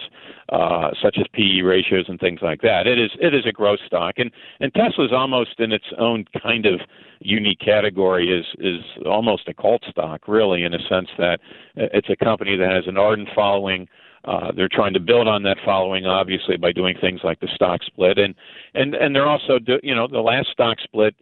uh, 0.49 0.91
such 1.03 1.17
as 1.19 1.27
PE 1.33 1.61
ratios 1.61 2.07
and 2.09 2.19
things 2.19 2.41
like 2.43 2.63
that. 2.63 2.87
It 2.87 2.99
is 2.99 3.11
it 3.21 3.35
is 3.35 3.45
a 3.47 3.53
growth 3.53 3.81
stock, 3.87 4.15
and 4.17 4.31
and 4.61 4.73
Tesla's 4.75 5.13
almost 5.13 5.59
in 5.59 5.73
its 5.73 5.87
own 5.99 6.25
kind 6.43 6.67
of 6.67 6.81
unique 7.21 7.61
category 7.61 8.31
is 8.31 8.47
is 8.59 8.83
almost 9.05 9.49
a 9.49 9.55
cult 9.55 9.83
stock, 9.91 10.27
really, 10.27 10.65
in 10.65 10.73
a 10.73 10.81
sense 10.89 11.09
that 11.19 11.41
it's 11.77 12.09
a 12.09 12.17
company 12.17 12.57
that 12.57 12.71
has 12.71 12.87
an 12.87 12.97
ardent 12.97 13.29
following. 13.35 13.89
Uh, 14.25 14.51
they're 14.57 14.69
trying 14.69 14.93
to 14.93 14.99
build 14.99 15.29
on 15.29 15.45
that 15.45 15.57
following, 15.65 16.05
obviously, 16.05 16.57
by 16.57 16.73
doing 16.73 16.97
things 17.01 17.21
like 17.23 17.39
the 17.41 17.49
stock 17.55 17.81
split, 17.85 18.19
and 18.19 18.35
and 18.75 18.95
and 18.95 19.15
they're 19.15 19.29
also, 19.29 19.59
do, 19.59 19.79
you 19.83 19.95
know, 19.95 20.09
the 20.09 20.21
last 20.21 20.49
stock 20.51 20.79
split 20.83 21.15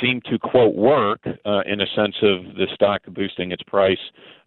seem 0.00 0.20
to 0.30 0.38
quote 0.38 0.74
work 0.74 1.20
uh, 1.44 1.62
in 1.66 1.80
a 1.80 1.86
sense 1.94 2.16
of 2.22 2.54
the 2.56 2.66
stock 2.74 3.02
boosting 3.08 3.52
its 3.52 3.62
price, 3.62 3.98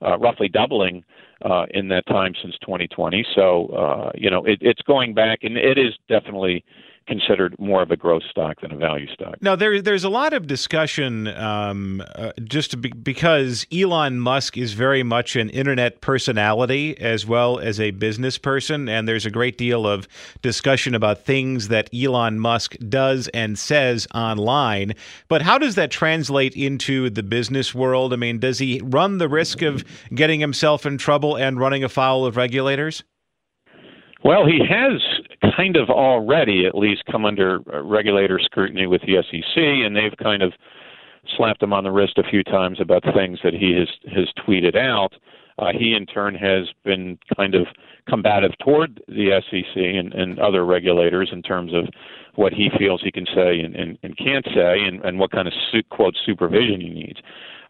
uh, 0.05 0.17
roughly 0.17 0.47
doubling 0.47 1.03
uh, 1.43 1.65
in 1.71 1.87
that 1.89 2.05
time 2.07 2.33
since 2.41 2.55
2020. 2.61 3.25
So 3.35 3.67
uh, 3.67 4.11
you 4.15 4.29
know 4.29 4.43
it, 4.45 4.59
it's 4.61 4.81
going 4.83 5.13
back, 5.13 5.39
and 5.43 5.57
it 5.57 5.77
is 5.77 5.93
definitely 6.07 6.63
considered 7.07 7.55
more 7.57 7.81
of 7.81 7.91
a 7.91 7.95
growth 7.95 8.23
stock 8.29 8.61
than 8.61 8.71
a 8.71 8.77
value 8.77 9.07
stock. 9.13 9.35
Now, 9.41 9.55
there, 9.55 9.81
there's 9.81 10.03
a 10.03 10.09
lot 10.09 10.33
of 10.33 10.45
discussion 10.45 11.27
um, 11.29 12.03
uh, 12.15 12.31
just 12.43 12.79
be, 12.81 12.89
because 12.89 13.65
Elon 13.71 14.19
Musk 14.19 14.57
is 14.57 14.73
very 14.73 15.03
much 15.03 15.35
an 15.35 15.49
internet 15.49 16.01
personality 16.01 16.97
as 16.99 17.25
well 17.25 17.59
as 17.59 17.79
a 17.79 17.91
business 17.91 18.37
person, 18.37 18.89
and 18.89 19.07
there's 19.07 19.25
a 19.25 19.31
great 19.31 19.57
deal 19.57 19.87
of 19.87 20.07
discussion 20.41 20.93
about 20.93 21.23
things 21.23 21.69
that 21.69 21.89
Elon 21.93 22.39
Musk 22.39 22.75
does 22.89 23.29
and 23.29 23.57
says 23.57 24.07
online. 24.13 24.93
But 25.27 25.41
how 25.41 25.57
does 25.57 25.75
that 25.75 25.91
translate 25.91 26.55
into 26.55 27.09
the 27.09 27.23
business 27.23 27.73
world? 27.73 28.13
I 28.13 28.17
mean, 28.17 28.39
does 28.39 28.59
he 28.59 28.81
run 28.83 29.17
the 29.17 29.29
risk 29.29 29.61
of 29.61 29.83
getting 30.13 30.39
himself 30.39 30.85
in 30.85 30.97
trouble 30.97 31.37
and 31.37 31.59
running 31.59 31.83
afoul 31.83 32.25
of 32.25 32.37
regulators? 32.37 33.03
Well, 34.23 34.45
he 34.45 34.59
has 34.67 35.01
kind 35.55 35.75
of 35.75 35.89
already 35.89 36.65
at 36.65 36.75
least 36.75 37.03
come 37.11 37.25
under 37.25 37.59
uh, 37.73 37.81
regulator 37.83 38.39
scrutiny 38.39 38.87
with 38.87 39.01
the 39.01 39.23
SEC, 39.29 39.57
and 39.57 39.95
they've 39.95 40.17
kind 40.21 40.41
of 40.41 40.53
slapped 41.35 41.61
him 41.61 41.73
on 41.73 41.83
the 41.83 41.91
wrist 41.91 42.17
a 42.17 42.29
few 42.29 42.43
times 42.43 42.79
about 42.79 43.03
things 43.13 43.39
that 43.43 43.53
he 43.53 43.73
has 43.73 43.87
has 44.13 44.27
tweeted 44.45 44.75
out. 44.75 45.13
Uh, 45.59 45.71
he 45.77 45.93
in 45.93 46.05
turn 46.05 46.35
has 46.35 46.67
been 46.83 47.17
kind 47.35 47.55
of 47.55 47.65
combative 48.07 48.51
toward 48.63 49.01
the 49.07 49.41
SEC 49.49 49.75
and, 49.75 50.13
and 50.13 50.39
other 50.39 50.65
regulators 50.65 51.29
in 51.31 51.41
terms 51.41 51.73
of 51.73 51.85
what 52.35 52.53
he 52.53 52.69
feels 52.77 53.01
he 53.03 53.11
can 53.11 53.25
say 53.33 53.59
and, 53.59 53.75
and, 53.75 53.97
and 54.03 54.15
can't 54.17 54.45
say, 54.53 54.79
and, 54.79 55.03
and 55.03 55.17
what 55.17 55.31
kind 55.31 55.47
of 55.47 55.53
su- 55.71 55.81
quote 55.89 56.15
supervision 56.25 56.79
he 56.79 56.89
needs. 56.89 57.19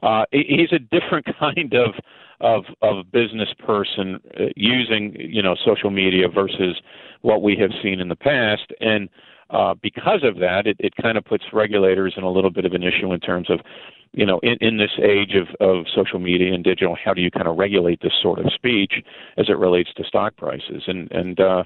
Uh, 0.03 0.25
he's 0.31 0.71
a 0.74 0.79
different 0.79 1.25
kind 1.39 1.74
of 1.74 1.95
of 2.39 2.65
of 2.82 3.12
business 3.12 3.50
person 3.65 4.20
uh, 4.39 4.46
using 4.56 5.15
you 5.17 5.41
know 5.41 5.56
social 5.65 5.89
media 5.89 6.27
versus 6.27 6.82
what 7.22 7.41
we 7.41 7.56
have 7.58 7.72
seen 7.82 8.00
in 8.00 8.10
the 8.10 8.15
past 8.15 8.72
and 8.79 9.10
uh, 9.50 9.74
because 9.82 10.24
of 10.24 10.39
that, 10.39 10.67
it, 10.67 10.75
it 10.79 10.94
kind 11.01 11.17
of 11.17 11.24
puts 11.24 11.46
regulators 11.53 12.13
in 12.17 12.24
a 12.24 12.29
little 12.29 12.50
bit 12.50 12.65
of 12.65 12.74
an 12.74 12.84
issue 12.84 13.13
in 13.13 13.20
terms 13.20 13.50
of, 13.50 13.60
you 14.12 14.25
know, 14.25 14.39
in, 14.44 14.58
in 14.60 14.77
this 14.77 14.91
age 15.01 15.36
of, 15.36 15.48
of 15.65 15.86
social 15.96 16.20
media 16.20 16.53
and 16.53 16.63
digital, 16.63 16.98
how 17.01 17.13
do 17.13 17.22
you 17.22 17.32
kind 17.32 17.48
of 17.48 17.58
regulate 17.58 18.01
this 18.01 18.13
sort 18.22 18.39
of 18.39 18.51
speech 18.53 18.96
as 19.38 19.48
it 19.48 19.58
relates 19.58 19.94
to 19.94 20.03
stock 20.03 20.36
prices? 20.36 20.84
And 20.88 21.10
and 21.12 21.39
uh, 21.39 21.63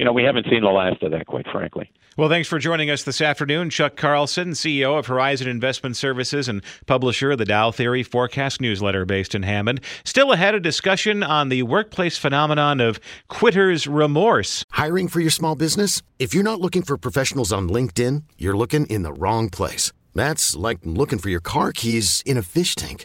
you 0.00 0.06
know, 0.06 0.14
we 0.14 0.22
haven't 0.22 0.46
seen 0.48 0.62
the 0.62 0.70
last 0.70 1.02
of 1.02 1.10
that, 1.10 1.26
quite 1.26 1.46
frankly. 1.52 1.90
Well, 2.16 2.30
thanks 2.30 2.48
for 2.48 2.58
joining 2.58 2.88
us 2.88 3.02
this 3.02 3.20
afternoon. 3.20 3.68
Chuck 3.68 3.96
Carlson, 3.96 4.52
CEO 4.52 4.98
of 4.98 5.08
Horizon 5.08 5.46
Investment 5.46 5.94
Services 5.94 6.48
and 6.48 6.62
publisher 6.86 7.32
of 7.32 7.38
the 7.38 7.44
Dow 7.44 7.70
Theory 7.70 8.02
Forecast 8.02 8.62
newsletter 8.62 9.04
based 9.04 9.34
in 9.34 9.42
Hammond. 9.42 9.82
Still 10.02 10.32
ahead, 10.32 10.54
a 10.54 10.60
discussion 10.60 11.22
on 11.22 11.50
the 11.50 11.64
workplace 11.64 12.16
phenomenon 12.16 12.80
of 12.80 12.98
quitter's 13.28 13.86
remorse. 13.86 14.64
Hiring 14.70 15.06
for 15.06 15.20
your 15.20 15.30
small 15.30 15.54
business? 15.54 16.00
If 16.18 16.32
you're 16.32 16.44
not 16.44 16.62
looking 16.62 16.80
for 16.80 16.96
professionals 16.96 17.52
on 17.52 17.68
LinkedIn, 17.68 18.22
you're 18.38 18.56
looking 18.56 18.86
in 18.86 19.02
the 19.02 19.12
wrong 19.12 19.50
place. 19.50 19.92
That's 20.14 20.56
like 20.56 20.78
looking 20.82 21.18
for 21.18 21.28
your 21.28 21.40
car 21.40 21.72
keys 21.72 22.22
in 22.24 22.38
a 22.38 22.42
fish 22.42 22.74
tank. 22.74 23.04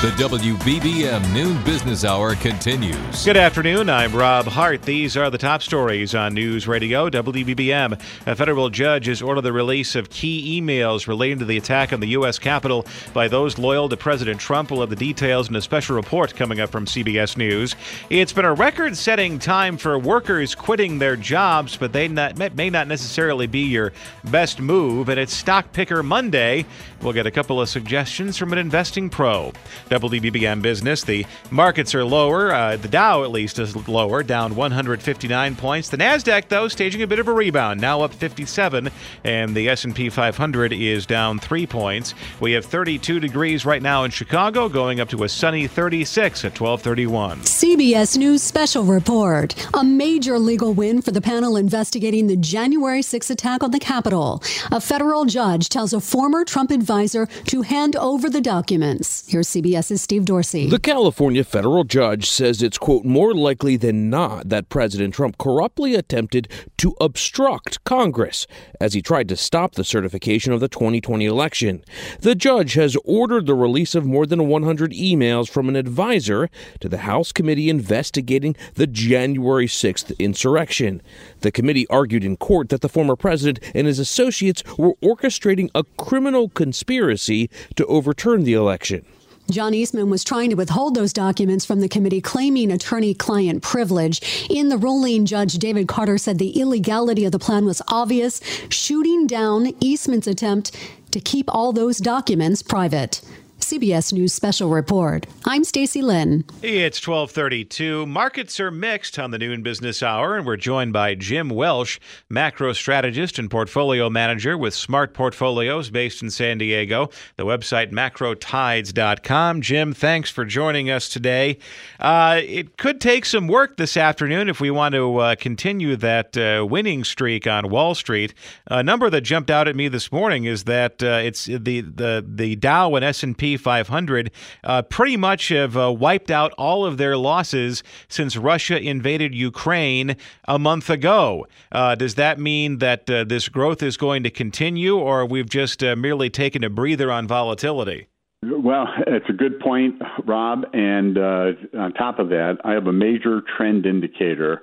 The 0.00 0.12
WBBM 0.12 1.34
Noon 1.34 1.62
Business 1.62 2.06
Hour 2.06 2.34
continues. 2.34 3.22
Good 3.22 3.36
afternoon. 3.36 3.90
I'm 3.90 4.16
Rob 4.16 4.46
Hart. 4.46 4.80
These 4.80 5.14
are 5.14 5.28
the 5.28 5.36
top 5.36 5.60
stories 5.60 6.14
on 6.14 6.32
News 6.32 6.66
Radio 6.66 7.10
WBBM. 7.10 8.00
A 8.26 8.34
federal 8.34 8.70
judge 8.70 9.04
has 9.08 9.20
ordered 9.20 9.42
the 9.42 9.52
release 9.52 9.94
of 9.94 10.08
key 10.08 10.58
emails 10.58 11.06
relating 11.06 11.38
to 11.40 11.44
the 11.44 11.58
attack 11.58 11.92
on 11.92 12.00
the 12.00 12.06
U.S. 12.06 12.38
Capitol 12.38 12.86
by 13.12 13.28
those 13.28 13.58
loyal 13.58 13.90
to 13.90 13.96
President 13.98 14.40
Trump. 14.40 14.70
We'll 14.70 14.80
have 14.80 14.88
the 14.88 14.96
details 14.96 15.50
in 15.50 15.56
a 15.56 15.60
special 15.60 15.96
report 15.96 16.34
coming 16.34 16.60
up 16.60 16.70
from 16.70 16.86
CBS 16.86 17.36
News. 17.36 17.76
It's 18.08 18.32
been 18.32 18.46
a 18.46 18.54
record 18.54 18.96
setting 18.96 19.38
time 19.38 19.76
for 19.76 19.98
workers 19.98 20.54
quitting 20.54 20.98
their 20.98 21.16
jobs, 21.16 21.76
but 21.76 21.92
they 21.92 22.08
not, 22.08 22.38
may 22.56 22.70
not 22.70 22.88
necessarily 22.88 23.46
be 23.46 23.64
your 23.64 23.92
best 24.24 24.60
move. 24.60 25.10
And 25.10 25.20
it's 25.20 25.34
Stock 25.34 25.74
Picker 25.74 26.02
Monday. 26.02 26.64
We'll 27.02 27.12
get 27.12 27.26
a 27.26 27.30
couple 27.30 27.60
of 27.60 27.68
suggestions 27.68 28.38
from 28.38 28.54
an 28.54 28.58
investing 28.58 29.10
pro. 29.10 29.52
WBBM 29.90 30.62
business. 30.62 31.02
The 31.02 31.26
markets 31.50 31.94
are 31.96 32.04
lower. 32.04 32.54
Uh, 32.54 32.76
the 32.76 32.88
Dow, 32.88 33.24
at 33.24 33.30
least, 33.30 33.58
is 33.58 33.76
lower, 33.88 34.22
down 34.22 34.54
159 34.54 35.56
points. 35.56 35.88
The 35.88 35.96
Nasdaq, 35.96 36.48
though, 36.48 36.68
staging 36.68 37.02
a 37.02 37.06
bit 37.08 37.18
of 37.18 37.26
a 37.26 37.32
rebound, 37.32 37.80
now 37.80 38.02
up 38.02 38.14
57, 38.14 38.90
and 39.24 39.54
the 39.54 39.68
S&P 39.68 40.08
500 40.08 40.72
is 40.72 41.06
down 41.06 41.40
three 41.40 41.66
points. 41.66 42.14
We 42.38 42.52
have 42.52 42.64
32 42.64 43.18
degrees 43.18 43.66
right 43.66 43.82
now 43.82 44.04
in 44.04 44.12
Chicago, 44.12 44.68
going 44.68 45.00
up 45.00 45.08
to 45.08 45.24
a 45.24 45.28
sunny 45.28 45.66
36 45.66 46.44
at 46.44 46.54
12:31. 46.54 47.40
CBS 47.42 48.16
News 48.16 48.42
special 48.42 48.84
report: 48.84 49.54
A 49.74 49.82
major 49.82 50.38
legal 50.38 50.72
win 50.72 51.02
for 51.02 51.10
the 51.10 51.20
panel 51.20 51.56
investigating 51.56 52.28
the 52.28 52.36
January 52.36 53.02
6 53.02 53.28
attack 53.28 53.64
on 53.64 53.72
the 53.72 53.80
Capitol. 53.80 54.40
A 54.70 54.80
federal 54.80 55.24
judge 55.24 55.68
tells 55.68 55.92
a 55.92 56.00
former 56.00 56.44
Trump 56.44 56.70
advisor 56.70 57.26
to 57.46 57.62
hand 57.62 57.96
over 57.96 58.30
the 58.30 58.40
documents. 58.40 59.24
Here's 59.26 59.48
CBS 59.48 59.79
CBS's 59.80 60.02
Steve 60.02 60.24
Dorsey. 60.24 60.68
The 60.68 60.78
California 60.78 61.42
federal 61.42 61.84
judge 61.84 62.28
says 62.28 62.62
it's, 62.62 62.78
quote, 62.78 63.04
more 63.04 63.34
likely 63.34 63.76
than 63.76 64.10
not 64.10 64.48
that 64.48 64.68
President 64.68 65.14
Trump 65.14 65.38
corruptly 65.38 65.94
attempted 65.94 66.48
to 66.78 66.94
obstruct 67.00 67.82
Congress 67.84 68.46
as 68.80 68.92
he 68.92 69.02
tried 69.02 69.28
to 69.28 69.36
stop 69.36 69.74
the 69.74 69.84
certification 69.84 70.52
of 70.52 70.60
the 70.60 70.68
2020 70.68 71.24
election. 71.24 71.82
The 72.20 72.34
judge 72.34 72.74
has 72.74 72.96
ordered 73.04 73.46
the 73.46 73.54
release 73.54 73.94
of 73.94 74.04
more 74.04 74.26
than 74.26 74.48
100 74.48 74.92
emails 74.92 75.48
from 75.48 75.68
an 75.68 75.76
advisor 75.76 76.50
to 76.80 76.88
the 76.88 76.98
House 76.98 77.32
committee 77.32 77.70
investigating 77.70 78.56
the 78.74 78.86
January 78.86 79.66
6th 79.66 80.16
insurrection. 80.18 81.00
The 81.40 81.52
committee 81.52 81.86
argued 81.88 82.24
in 82.24 82.36
court 82.36 82.68
that 82.68 82.82
the 82.82 82.88
former 82.88 83.16
president 83.16 83.60
and 83.74 83.86
his 83.86 83.98
associates 83.98 84.62
were 84.76 84.94
orchestrating 85.02 85.70
a 85.74 85.84
criminal 85.96 86.48
conspiracy 86.50 87.48
to 87.76 87.86
overturn 87.86 88.44
the 88.44 88.52
election. 88.52 89.06
John 89.50 89.74
Eastman 89.74 90.10
was 90.10 90.22
trying 90.22 90.50
to 90.50 90.56
withhold 90.56 90.94
those 90.94 91.12
documents 91.12 91.64
from 91.64 91.80
the 91.80 91.88
committee, 91.88 92.20
claiming 92.20 92.70
attorney 92.70 93.14
client 93.14 93.62
privilege. 93.62 94.46
In 94.48 94.68
the 94.68 94.78
ruling, 94.78 95.26
Judge 95.26 95.54
David 95.54 95.88
Carter 95.88 96.18
said 96.18 96.38
the 96.38 96.60
illegality 96.60 97.24
of 97.24 97.32
the 97.32 97.38
plan 97.38 97.64
was 97.64 97.82
obvious, 97.88 98.40
shooting 98.68 99.26
down 99.26 99.72
Eastman's 99.80 100.26
attempt 100.26 100.76
to 101.10 101.20
keep 101.20 101.52
all 101.52 101.72
those 101.72 101.98
documents 101.98 102.62
private. 102.62 103.20
CBS 103.70 104.12
News 104.12 104.32
Special 104.32 104.68
Report. 104.68 105.26
I'm 105.44 105.62
Stacy 105.62 106.02
Lynn. 106.02 106.44
It's 106.60 107.06
1232. 107.06 108.04
Markets 108.04 108.58
are 108.58 108.72
mixed 108.72 109.16
on 109.16 109.30
the 109.30 109.38
noon 109.38 109.62
business 109.62 110.02
hour, 110.02 110.36
and 110.36 110.44
we're 110.44 110.56
joined 110.56 110.92
by 110.92 111.14
Jim 111.14 111.48
Welsh, 111.48 112.00
macro 112.28 112.72
strategist 112.72 113.38
and 113.38 113.48
portfolio 113.48 114.10
manager 114.10 114.58
with 114.58 114.74
Smart 114.74 115.14
Portfolios 115.14 115.88
based 115.88 116.20
in 116.20 116.30
San 116.30 116.58
Diego. 116.58 117.10
The 117.36 117.44
website 117.46 117.92
macrotides.com. 117.92 119.60
Jim, 119.60 119.94
thanks 119.94 120.30
for 120.30 120.44
joining 120.44 120.90
us 120.90 121.08
today. 121.08 121.56
Uh, 122.00 122.40
it 122.42 122.76
could 122.76 123.00
take 123.00 123.24
some 123.24 123.46
work 123.46 123.76
this 123.76 123.96
afternoon 123.96 124.48
if 124.48 124.60
we 124.60 124.72
want 124.72 124.96
to 124.96 125.16
uh, 125.18 125.34
continue 125.36 125.94
that 125.94 126.36
uh, 126.36 126.66
winning 126.68 127.04
streak 127.04 127.46
on 127.46 127.70
Wall 127.70 127.94
Street. 127.94 128.34
A 128.66 128.82
number 128.82 129.08
that 129.10 129.20
jumped 129.20 129.48
out 129.48 129.68
at 129.68 129.76
me 129.76 129.86
this 129.86 130.10
morning 130.10 130.46
is 130.46 130.64
that 130.64 131.00
uh, 131.04 131.20
it's 131.22 131.44
the, 131.44 131.82
the, 131.82 132.24
the 132.26 132.56
Dow 132.56 132.96
and 132.96 133.04
S&P 133.04 133.59
500 133.60 134.30
uh, 134.64 134.82
pretty 134.82 135.16
much 135.16 135.48
have 135.48 135.76
uh, 135.76 135.92
wiped 135.92 136.30
out 136.30 136.52
all 136.58 136.84
of 136.84 136.96
their 136.96 137.16
losses 137.16 137.82
since 138.08 138.36
Russia 138.36 138.80
invaded 138.80 139.34
Ukraine 139.34 140.16
a 140.48 140.58
month 140.58 140.90
ago. 140.90 141.46
Uh, 141.70 141.94
does 141.94 142.16
that 142.16 142.38
mean 142.38 142.78
that 142.78 143.08
uh, 143.08 143.24
this 143.24 143.48
growth 143.48 143.82
is 143.82 143.96
going 143.96 144.22
to 144.22 144.30
continue, 144.30 144.96
or 144.96 145.24
we've 145.24 145.48
just 145.48 145.84
uh, 145.84 145.94
merely 145.94 146.30
taken 146.30 146.64
a 146.64 146.70
breather 146.70 147.12
on 147.12 147.28
volatility? 147.28 148.08
Well, 148.42 148.86
it's 149.06 149.28
a 149.28 149.34
good 149.34 149.60
point, 149.60 150.00
Rob. 150.26 150.64
And 150.72 151.18
uh, 151.18 151.52
on 151.78 151.92
top 151.92 152.18
of 152.18 152.30
that, 152.30 152.56
I 152.64 152.72
have 152.72 152.86
a 152.86 152.92
major 152.92 153.42
trend 153.56 153.84
indicator, 153.84 154.62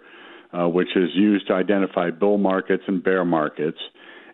which 0.51 0.89
is 0.95 1.09
used 1.13 1.47
to 1.47 1.53
identify 1.53 2.09
bull 2.09 2.39
markets 2.39 2.83
and 2.87 3.03
bear 3.03 3.23
markets 3.23 3.77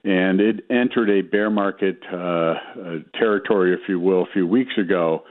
and 0.04 0.42
it 0.42 0.66
entered 0.70 1.10
a 1.10 1.22
bear 1.22 1.50
market 1.50 2.00
uh, 2.12 2.18
uh, 2.18 2.54
territory, 3.18 3.74
if 3.74 3.82
you 3.88 4.00
will, 4.00 4.24
a 4.24 4.34
few 4.34 4.46
weeks 4.46 4.74
ago. 4.78 5.24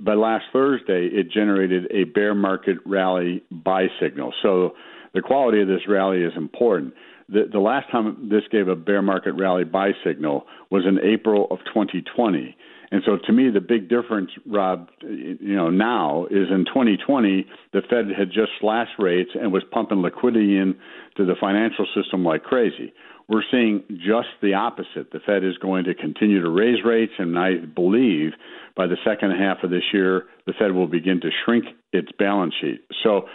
But 0.00 0.18
last 0.18 0.44
Thursday, 0.52 1.06
it 1.06 1.30
generated 1.32 1.90
a 1.90 2.04
bear 2.04 2.34
market 2.34 2.76
rally 2.84 3.42
buy 3.50 3.86
signal. 4.00 4.32
So 4.42 4.74
the 5.14 5.22
quality 5.22 5.62
of 5.62 5.68
this 5.68 5.80
rally 5.88 6.22
is 6.22 6.32
important. 6.36 6.94
The, 7.28 7.48
the 7.50 7.58
last 7.58 7.90
time 7.90 8.28
this 8.30 8.42
gave 8.50 8.68
a 8.68 8.76
bear 8.76 9.02
market 9.02 9.32
rally 9.32 9.64
buy 9.64 9.92
signal 10.04 10.46
was 10.70 10.84
in 10.86 10.98
April 11.02 11.46
of 11.50 11.58
2020. 11.66 12.56
And 12.90 13.02
so 13.04 13.18
to 13.26 13.32
me, 13.32 13.50
the 13.50 13.60
big 13.60 13.88
difference, 13.88 14.30
Rob, 14.46 14.88
you 15.02 15.54
know, 15.54 15.68
now 15.68 16.26
is 16.26 16.48
in 16.50 16.64
2020, 16.64 17.46
the 17.72 17.82
Fed 17.82 18.06
had 18.16 18.28
just 18.28 18.52
slashed 18.60 18.98
rates 18.98 19.30
and 19.34 19.52
was 19.52 19.62
pumping 19.70 20.00
liquidity 20.00 20.56
in 20.56 20.74
to 21.16 21.26
the 21.26 21.34
financial 21.38 21.86
system 21.94 22.24
like 22.24 22.44
crazy. 22.44 22.92
We're 23.28 23.42
seeing 23.50 23.84
just 23.90 24.28
the 24.40 24.54
opposite. 24.54 25.12
The 25.12 25.20
Fed 25.24 25.44
is 25.44 25.58
going 25.58 25.84
to 25.84 25.94
continue 25.94 26.40
to 26.40 26.48
raise 26.48 26.82
rates, 26.82 27.12
and 27.18 27.38
I 27.38 27.56
believe 27.56 28.32
by 28.74 28.86
the 28.86 28.96
second 29.04 29.32
half 29.32 29.58
of 29.62 29.70
this 29.70 29.82
year, 29.92 30.24
the 30.46 30.54
Fed 30.58 30.72
will 30.72 30.86
begin 30.86 31.20
to 31.20 31.30
shrink 31.44 31.66
its 31.92 32.08
balance 32.18 32.54
sheet. 32.58 32.84
So 33.02 33.26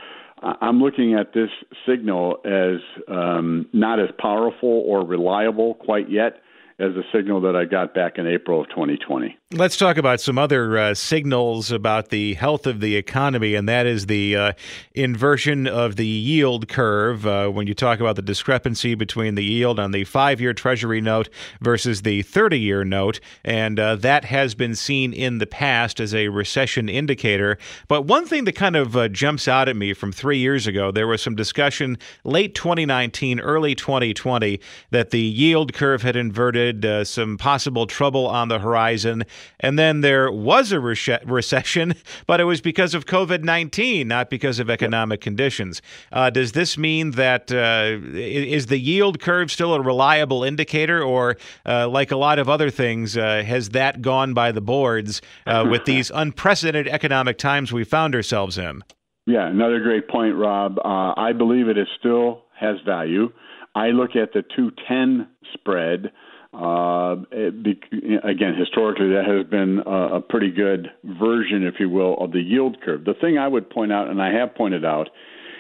I'm 0.41 0.81
looking 0.81 1.13
at 1.13 1.33
this 1.33 1.49
signal 1.87 2.39
as 2.43 2.79
um, 3.07 3.67
not 3.71 3.99
as 3.99 4.09
powerful 4.17 4.83
or 4.87 5.05
reliable 5.05 5.75
quite 5.75 6.09
yet 6.09 6.41
as 6.79 6.95
a 6.95 7.03
signal 7.15 7.41
that 7.41 7.55
I 7.55 7.65
got 7.65 7.93
back 7.93 8.17
in 8.17 8.27
April 8.27 8.61
of 8.61 8.69
2020. 8.69 9.37
Let's 9.51 9.77
talk 9.77 9.97
about 9.97 10.19
some 10.19 10.39
other 10.39 10.77
uh, 10.77 10.93
signals 10.95 11.71
about 11.71 12.09
the 12.09 12.33
health 12.33 12.65
of 12.65 12.79
the 12.79 12.95
economy, 12.95 13.53
and 13.53 13.69
that 13.69 13.85
is 13.85 14.07
the 14.07 14.35
uh, 14.35 14.53
inversion 14.95 15.67
of 15.67 15.95
the 15.95 16.07
yield 16.07 16.67
curve. 16.67 17.27
Uh, 17.27 17.49
when 17.49 17.67
you 17.67 17.75
talk 17.75 17.99
about 17.99 18.15
the 18.15 18.23
discrepancy 18.23 18.95
between 18.95 19.35
the 19.35 19.43
yield 19.43 19.79
on 19.79 19.91
the 19.91 20.03
five 20.05 20.41
year 20.41 20.53
Treasury 20.53 21.01
note 21.01 21.29
versus 21.61 22.01
the 22.01 22.23
30 22.23 22.59
year 22.59 22.83
note, 22.83 23.19
and 23.43 23.79
uh, 23.79 23.95
that 23.97 24.25
has 24.25 24.55
been 24.55 24.75
seen 24.75 25.13
in 25.13 25.37
the 25.37 25.45
past 25.45 25.99
as 25.99 26.15
a 26.15 26.29
recession 26.29 26.89
indicator. 26.89 27.59
But 27.87 28.03
one 28.03 28.25
thing 28.25 28.45
that 28.45 28.55
kind 28.55 28.75
of 28.75 28.97
uh, 28.97 29.07
jumps 29.07 29.47
out 29.47 29.69
at 29.69 29.75
me 29.75 29.93
from 29.93 30.11
three 30.11 30.39
years 30.39 30.65
ago, 30.65 30.91
there 30.91 31.07
was 31.07 31.21
some 31.21 31.35
discussion 31.35 31.97
late 32.23 32.55
2019, 32.55 33.39
early 33.39 33.75
2020, 33.75 34.59
that 34.89 35.11
the 35.11 35.21
yield 35.21 35.73
curve 35.73 36.01
had 36.01 36.15
inverted, 36.15 36.62
uh, 36.71 37.03
some 37.03 37.37
possible 37.37 37.85
trouble 37.85 38.27
on 38.27 38.47
the 38.47 38.59
horizon. 38.59 39.23
And 39.59 39.77
then 39.77 40.01
there 40.01 40.31
was 40.31 40.71
a 40.71 40.79
re- 40.79 40.95
recession, 41.25 41.95
but 42.27 42.39
it 42.39 42.45
was 42.45 42.61
because 42.61 42.93
of 42.93 43.05
COVID 43.05 43.43
19, 43.43 44.07
not 44.07 44.29
because 44.29 44.59
of 44.59 44.69
economic 44.69 45.21
conditions. 45.21 45.81
Uh, 46.11 46.29
does 46.29 46.53
this 46.53 46.77
mean 46.77 47.11
that 47.11 47.51
uh, 47.51 47.97
is 48.13 48.67
the 48.67 48.79
yield 48.79 49.19
curve 49.19 49.51
still 49.51 49.73
a 49.73 49.81
reliable 49.81 50.43
indicator, 50.43 51.01
or 51.01 51.37
uh, 51.65 51.87
like 51.87 52.11
a 52.11 52.17
lot 52.17 52.39
of 52.39 52.49
other 52.49 52.69
things, 52.69 53.17
uh, 53.17 53.43
has 53.45 53.69
that 53.69 54.01
gone 54.01 54.33
by 54.33 54.51
the 54.51 54.61
boards 54.61 55.21
uh, 55.45 55.65
with 55.69 55.85
these 55.85 56.11
unprecedented 56.13 56.87
economic 56.87 57.37
times 57.37 57.71
we 57.71 57.83
found 57.83 58.15
ourselves 58.15 58.57
in? 58.57 58.83
Yeah, 59.25 59.47
another 59.47 59.79
great 59.79 60.09
point, 60.09 60.35
Rob. 60.35 60.77
Uh, 60.79 61.13
I 61.15 61.31
believe 61.31 61.69
it 61.69 61.77
is 61.77 61.87
still 61.97 62.43
has 62.59 62.75
value. 62.85 63.31
I 63.75 63.87
look 63.87 64.15
at 64.15 64.33
the 64.33 64.43
210 64.55 65.27
spread 65.53 66.11
uh, 66.53 67.15
be, 67.63 67.79
again, 68.23 68.55
historically, 68.57 69.09
that 69.09 69.25
has 69.25 69.49
been 69.49 69.81
a, 69.85 70.17
a 70.17 70.21
pretty 70.21 70.51
good 70.51 70.87
version, 71.03 71.63
if 71.63 71.75
you 71.79 71.89
will, 71.89 72.15
of 72.19 72.31
the 72.31 72.41
yield 72.41 72.77
curve. 72.81 73.05
The 73.05 73.15
thing 73.19 73.37
I 73.37 73.47
would 73.47 73.69
point 73.69 73.91
out, 73.91 74.09
and 74.09 74.21
I 74.21 74.31
have 74.33 74.55
pointed 74.55 74.85
out, 74.85 75.09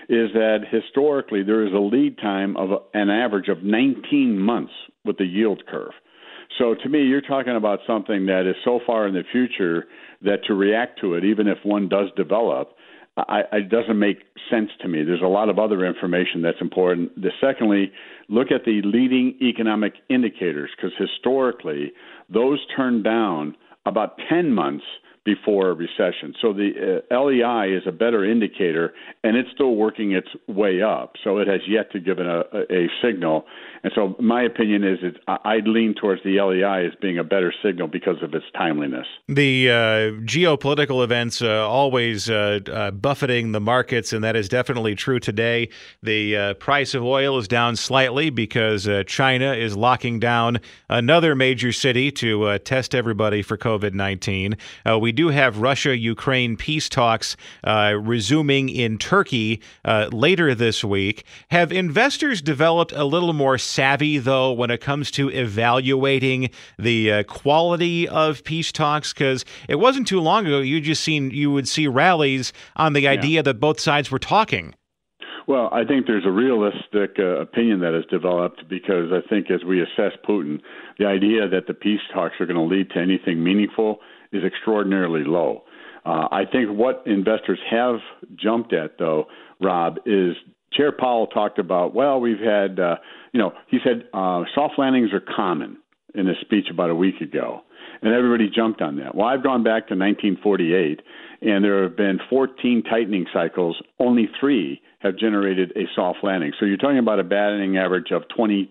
is 0.09 0.31
that 0.33 0.59
historically 0.69 1.43
there 1.43 1.65
is 1.65 1.73
a 1.73 1.79
lead 1.79 2.17
time 2.17 2.55
of 2.57 2.69
an 2.93 3.09
average 3.09 3.47
of 3.47 3.63
19 3.63 4.37
months 4.37 4.73
with 5.05 5.17
the 5.17 5.25
yield 5.25 5.63
curve. 5.65 5.93
So 6.59 6.75
to 6.75 6.89
me, 6.89 7.03
you're 7.03 7.21
talking 7.21 7.55
about 7.55 7.79
something 7.87 8.27
that 8.27 8.45
is 8.47 8.55
so 8.63 8.79
far 8.85 9.07
in 9.07 9.13
the 9.13 9.23
future 9.31 9.85
that 10.21 10.43
to 10.45 10.53
react 10.53 10.99
to 11.01 11.15
it, 11.15 11.23
even 11.23 11.47
if 11.47 11.57
one 11.63 11.89
does 11.89 12.09
develop, 12.15 12.75
I, 13.15 13.41
it 13.53 13.69
doesn't 13.69 13.99
make 13.99 14.23
sense 14.49 14.71
to 14.81 14.87
me. 14.87 15.03
There's 15.03 15.21
a 15.21 15.27
lot 15.27 15.49
of 15.49 15.59
other 15.59 15.85
information 15.85 16.41
that's 16.41 16.61
important. 16.61 17.21
The, 17.21 17.29
secondly, 17.39 17.91
look 18.27 18.51
at 18.51 18.65
the 18.65 18.81
leading 18.83 19.37
economic 19.41 19.93
indicators 20.09 20.71
because 20.75 20.91
historically 20.97 21.91
those 22.29 22.59
turn 22.75 23.03
down 23.03 23.55
about 23.85 24.17
10 24.29 24.53
months 24.53 24.85
before 25.25 25.69
a 25.69 25.73
recession. 25.73 26.33
So 26.41 26.51
the 26.51 27.01
uh, 27.09 27.23
LEI 27.23 27.73
is 27.75 27.83
a 27.87 27.91
better 27.91 28.25
indicator, 28.25 28.93
and 29.23 29.37
it's 29.37 29.49
still 29.53 29.75
working 29.75 30.11
its 30.11 30.27
way 30.47 30.81
up. 30.81 31.13
So 31.23 31.37
it 31.37 31.47
has 31.47 31.61
yet 31.67 31.91
to 31.93 31.99
give 31.99 32.19
a, 32.19 32.43
a, 32.69 32.87
signal. 33.01 33.45
And 33.83 33.93
so 33.95 34.15
my 34.19 34.43
opinion 34.43 34.83
is 34.83 34.99
it, 35.01 35.17
I'd 35.27 35.67
lean 35.67 35.95
towards 35.99 36.23
the 36.23 36.41
LEI 36.41 36.87
as 36.87 36.93
being 37.01 37.17
a 37.17 37.23
better 37.23 37.53
signal 37.63 37.87
because 37.87 38.17
of 38.21 38.33
its 38.33 38.45
timeliness. 38.57 39.07
The 39.29 39.69
uh, 39.69 39.73
geopolitical 40.25 41.03
events 41.03 41.41
uh, 41.41 41.67
always 41.67 42.29
uh, 42.29 42.59
uh, 42.71 42.91
buffeting 42.91 43.53
the 43.53 43.61
markets, 43.61 44.11
and 44.11 44.23
that 44.25 44.35
is 44.35 44.49
definitely 44.49 44.95
true 44.95 45.19
today. 45.19 45.69
The 46.01 46.37
uh, 46.37 46.53
price 46.55 46.93
of 46.93 47.03
oil 47.03 47.37
is 47.37 47.47
down 47.47 47.77
slightly 47.77 48.29
because 48.29 48.89
China 49.07 49.53
is 49.53 49.77
locking 49.77 50.19
down 50.19 50.59
another 50.89 51.33
major 51.33 51.71
city 51.71 52.11
to 52.11 52.57
test 52.59 52.93
everybody 52.93 53.41
for 53.41 53.57
COVID 53.57 53.93
19. 53.93 54.57
we 54.99 55.12
do 55.13 55.29
have 55.29 55.59
Russia 55.59 55.97
Ukraine 55.97 56.57
peace 56.57 56.89
talks 56.89 57.37
resuming 57.63 58.69
in 58.69 58.97
Turkey 58.97 59.61
later 60.11 60.53
this 60.53 60.83
week. 60.83 61.23
Have 61.49 61.71
investors 61.71 62.41
developed 62.41 62.91
a 62.91 63.05
little 63.05 63.33
more 63.33 63.57
savvy, 63.57 64.17
though, 64.17 64.51
when 64.51 64.71
it 64.71 64.81
comes 64.81 65.11
to 65.11 65.29
evaluating 65.29 66.49
the 66.77 67.11
uh, 67.11 67.23
quality 67.23 68.07
of 68.07 68.43
peace 68.43 68.71
talks? 68.71 69.13
Because 69.13 69.45
it 69.69 69.75
wasn't 69.75 70.07
too 70.07 70.19
long 70.19 70.45
ago 70.45 70.59
you 70.59 70.81
just 70.81 71.03
seen 71.03 71.31
you 71.31 71.51
would 71.51 71.67
see 71.67 71.87
rallies 71.87 72.53
on 72.75 72.93
the 72.93 73.07
idea 73.07 73.35
yeah. 73.37 73.41
that 73.43 73.59
both 73.59 73.79
sides 73.79 74.11
were 74.11 74.19
talking. 74.19 74.73
Well, 75.45 75.69
I 75.73 75.83
think 75.83 76.07
there's 76.07 76.25
a 76.25 76.31
realistic 76.31 77.17
uh, 77.19 77.41
opinion 77.41 77.81
that 77.81 77.93
has 77.93 78.05
developed 78.09 78.63
because 78.69 79.11
I 79.11 79.27
think 79.27 79.51
as 79.51 79.63
we 79.65 79.81
assess 79.81 80.13
Putin, 80.27 80.61
the 80.99 81.05
idea 81.05 81.49
that 81.49 81.67
the 81.67 81.73
peace 81.73 81.99
talks 82.13 82.35
are 82.39 82.45
going 82.45 82.57
to 82.57 82.75
lead 82.75 82.89
to 82.91 82.99
anything 82.99 83.43
meaningful 83.43 83.99
is 84.33 84.43
extraordinarily 84.43 85.23
low. 85.23 85.63
Uh, 86.05 86.27
I 86.31 86.43
think 86.51 86.69
what 86.69 87.03
investors 87.05 87.59
have 87.69 87.99
jumped 88.35 88.73
at, 88.73 88.97
though, 88.99 89.27
Rob, 89.61 89.99
is 90.05 90.35
Chair 90.73 90.91
Powell 90.91 91.27
talked 91.27 91.59
about, 91.59 91.93
well, 91.93 92.19
we've 92.19 92.39
had, 92.39 92.79
uh, 92.79 92.95
you 93.31 93.39
know, 93.39 93.53
he 93.69 93.77
said 93.83 94.07
uh, 94.13 94.43
soft 94.53 94.73
landings 94.77 95.13
are 95.13 95.21
common 95.21 95.77
in 96.13 96.27
a 96.27 96.33
speech 96.41 96.65
about 96.71 96.89
a 96.89 96.95
week 96.95 97.21
ago. 97.21 97.61
And 98.01 98.13
everybody 98.13 98.49
jumped 98.53 98.81
on 98.81 98.97
that. 98.97 99.15
Well, 99.15 99.27
I've 99.27 99.43
gone 99.43 99.63
back 99.63 99.87
to 99.87 99.95
1948, 99.95 101.01
and 101.41 101.63
there 101.63 101.83
have 101.83 101.95
been 101.95 102.19
14 102.29 102.83
tightening 102.83 103.25
cycles. 103.33 103.81
Only 103.97 104.29
three 104.39 104.81
have 104.99 105.17
generated 105.17 105.71
a 105.77 105.83
soft 105.95 106.19
landing. 106.21 106.51
So 106.59 106.65
you're 106.65 106.77
talking 106.77 106.97
about 106.97 107.19
a 107.19 107.23
batting 107.23 107.77
average 107.77 108.11
of 108.11 108.23
22%, 108.37 108.67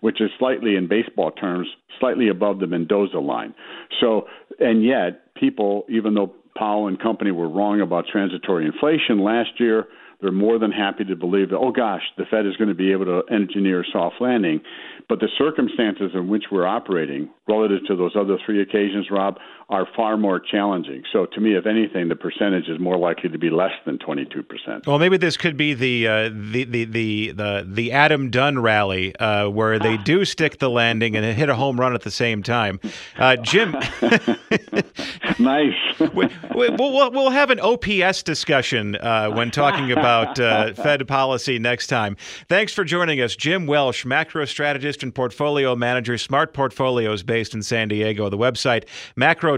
which 0.00 0.20
is 0.20 0.30
slightly, 0.38 0.76
in 0.76 0.88
baseball 0.88 1.30
terms, 1.30 1.68
slightly 1.98 2.28
above 2.28 2.58
the 2.58 2.66
Mendoza 2.66 3.18
line. 3.18 3.54
So, 4.00 4.26
and 4.58 4.84
yet, 4.84 5.34
people, 5.34 5.84
even 5.88 6.14
though 6.14 6.32
Powell 6.56 6.88
and 6.88 7.00
company 7.00 7.30
were 7.30 7.48
wrong 7.48 7.80
about 7.80 8.06
transitory 8.10 8.66
inflation 8.66 9.22
last 9.22 9.50
year, 9.58 9.86
they're 10.20 10.32
more 10.32 10.58
than 10.58 10.70
happy 10.70 11.04
to 11.04 11.16
believe 11.16 11.50
that, 11.50 11.56
oh 11.56 11.72
gosh, 11.72 12.02
the 12.18 12.24
Fed 12.30 12.46
is 12.46 12.56
going 12.56 12.68
to 12.68 12.74
be 12.74 12.92
able 12.92 13.06
to 13.06 13.22
engineer 13.32 13.80
a 13.80 13.84
soft 13.90 14.16
landing. 14.20 14.60
But 15.08 15.20
the 15.20 15.28
circumstances 15.38 16.10
in 16.14 16.28
which 16.28 16.44
we're 16.52 16.66
operating 16.66 17.30
relative 17.48 17.86
to 17.88 17.96
those 17.96 18.12
other 18.14 18.36
three 18.44 18.60
occasions, 18.60 19.06
Rob, 19.10 19.38
are 19.70 19.86
far 19.94 20.16
more 20.16 20.40
challenging. 20.40 21.04
So 21.12 21.26
to 21.26 21.40
me, 21.40 21.54
if 21.54 21.64
anything, 21.64 22.08
the 22.08 22.16
percentage 22.16 22.68
is 22.68 22.80
more 22.80 22.98
likely 22.98 23.30
to 23.30 23.38
be 23.38 23.50
less 23.50 23.70
than 23.86 23.98
22%. 23.98 24.84
Well, 24.84 24.98
maybe 24.98 25.16
this 25.16 25.36
could 25.36 25.56
be 25.56 25.74
the 25.74 26.08
uh, 26.08 26.30
the, 26.32 26.64
the, 26.64 26.84
the, 26.84 27.30
the, 27.30 27.66
the 27.66 27.92
Adam 27.92 28.30
Dunn 28.30 28.58
rally 28.58 29.14
uh, 29.16 29.48
where 29.48 29.78
they 29.78 29.96
do 30.04 30.24
stick 30.24 30.58
the 30.58 30.68
landing 30.68 31.14
and 31.14 31.24
hit 31.36 31.48
a 31.48 31.54
home 31.54 31.78
run 31.78 31.94
at 31.94 32.02
the 32.02 32.10
same 32.10 32.42
time. 32.42 32.80
Uh, 33.16 33.36
Jim. 33.36 33.70
nice. 35.38 35.74
we, 36.00 36.06
will 36.54 36.76
we'll, 36.76 37.10
we'll 37.12 37.30
have 37.30 37.50
an 37.50 37.60
OPS 37.60 38.24
discussion 38.24 38.96
uh, 38.96 39.30
when 39.30 39.52
talking 39.52 39.92
about 39.92 40.40
uh, 40.40 40.74
Fed 40.74 41.06
policy 41.06 41.60
next 41.60 41.86
time. 41.86 42.16
Thanks 42.48 42.72
for 42.72 42.82
joining 42.82 43.20
us, 43.20 43.36
Jim 43.36 43.66
Welsh, 43.68 44.04
macro 44.04 44.44
strategist 44.46 45.04
and 45.04 45.14
portfolio 45.14 45.76
manager, 45.76 46.18
Smart 46.18 46.52
Portfolios 46.52 47.22
based 47.22 47.54
in 47.54 47.62
San 47.62 47.86
Diego. 47.86 48.28
The 48.28 48.38
website, 48.38 48.84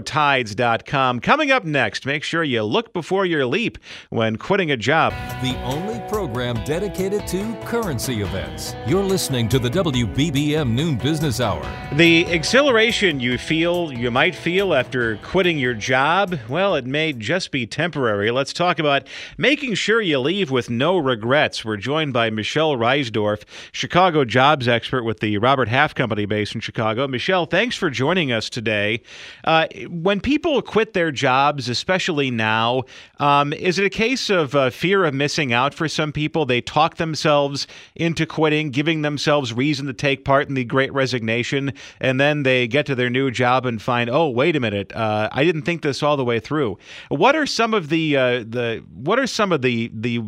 macrotides.com. 0.03 1.19
Coming 1.19 1.51
up 1.51 1.63
next, 1.63 2.05
make 2.05 2.23
sure 2.23 2.43
you 2.43 2.63
look 2.63 2.93
before 2.93 3.25
you 3.25 3.45
leap 3.45 3.77
when 4.09 4.37
quitting 4.37 4.71
a 4.71 4.77
job. 4.77 5.13
The 5.41 5.57
only 5.63 5.99
program 6.09 6.63
dedicated 6.63 7.25
to 7.27 7.55
currency 7.65 8.21
events. 8.21 8.75
You're 8.87 9.03
listening 9.03 9.49
to 9.49 9.59
the 9.59 9.69
WBBM 9.69 10.71
Noon 10.71 10.95
Business 10.97 11.39
Hour. 11.39 11.65
The 11.93 12.25
exhilaration 12.25 13.19
you 13.19 13.37
feel, 13.37 13.91
you 13.91 14.11
might 14.11 14.35
feel 14.35 14.73
after 14.73 15.17
quitting 15.17 15.57
your 15.57 15.73
job, 15.73 16.39
well, 16.49 16.75
it 16.75 16.85
may 16.85 17.13
just 17.13 17.51
be 17.51 17.65
temporary. 17.65 18.31
Let's 18.31 18.53
talk 18.53 18.79
about 18.79 19.07
making 19.37 19.75
sure 19.75 20.01
you 20.01 20.19
leave 20.19 20.51
with 20.51 20.69
no 20.69 20.97
regrets. 20.97 21.63
We're 21.65 21.77
joined 21.77 22.13
by 22.13 22.29
Michelle 22.29 22.75
Reisdorf, 22.75 23.43
Chicago 23.71 24.25
jobs 24.25 24.67
expert 24.67 25.03
with 25.03 25.19
the 25.19 25.37
Robert 25.37 25.67
Half 25.67 25.95
Company 25.95 26.25
based 26.25 26.55
in 26.55 26.61
Chicago. 26.61 27.07
Michelle, 27.07 27.45
thanks 27.45 27.75
for 27.75 27.89
joining 27.89 28.31
us 28.31 28.49
today. 28.49 29.01
Uh, 29.43 29.67
when 29.93 30.19
people 30.19 30.61
quit 30.61 30.93
their 30.93 31.11
jobs, 31.11 31.69
especially 31.69 32.31
now, 32.31 32.83
um, 33.19 33.53
is 33.53 33.77
it 33.77 33.85
a 33.85 33.89
case 33.89 34.29
of 34.29 34.55
uh, 34.55 34.71
fear 34.71 35.05
of 35.05 35.13
missing 35.13 35.53
out 35.53 35.73
for 35.73 35.87
some 35.87 36.11
people? 36.11 36.45
They 36.45 36.61
talk 36.61 36.95
themselves 36.95 37.67
into 37.95 38.25
quitting, 38.25 38.71
giving 38.71 39.03
themselves 39.03 39.53
reason 39.53 39.85
to 39.85 39.93
take 39.93 40.25
part 40.25 40.49
in 40.49 40.55
the 40.55 40.65
great 40.65 40.91
resignation, 40.93 41.73
and 41.99 42.19
then 42.19 42.43
they 42.43 42.67
get 42.67 42.87
to 42.87 42.95
their 42.95 43.09
new 43.09 43.29
job 43.29 43.65
and 43.65 43.81
find, 43.81 44.09
oh, 44.09 44.29
wait 44.29 44.55
a 44.55 44.59
minute, 44.59 44.91
uh, 44.95 45.29
I 45.31 45.43
didn't 45.43 45.61
think 45.61 45.83
this 45.83 46.01
all 46.01 46.17
the 46.17 46.25
way 46.25 46.39
through. 46.39 46.77
What 47.09 47.35
are 47.35 47.45
some 47.45 47.73
of 47.73 47.89
the 47.89 48.17
uh, 48.17 48.39
the 48.39 48.83
what 48.93 49.19
are 49.19 49.27
some 49.27 49.51
of 49.51 49.61
the 49.61 49.91
the 49.93 50.21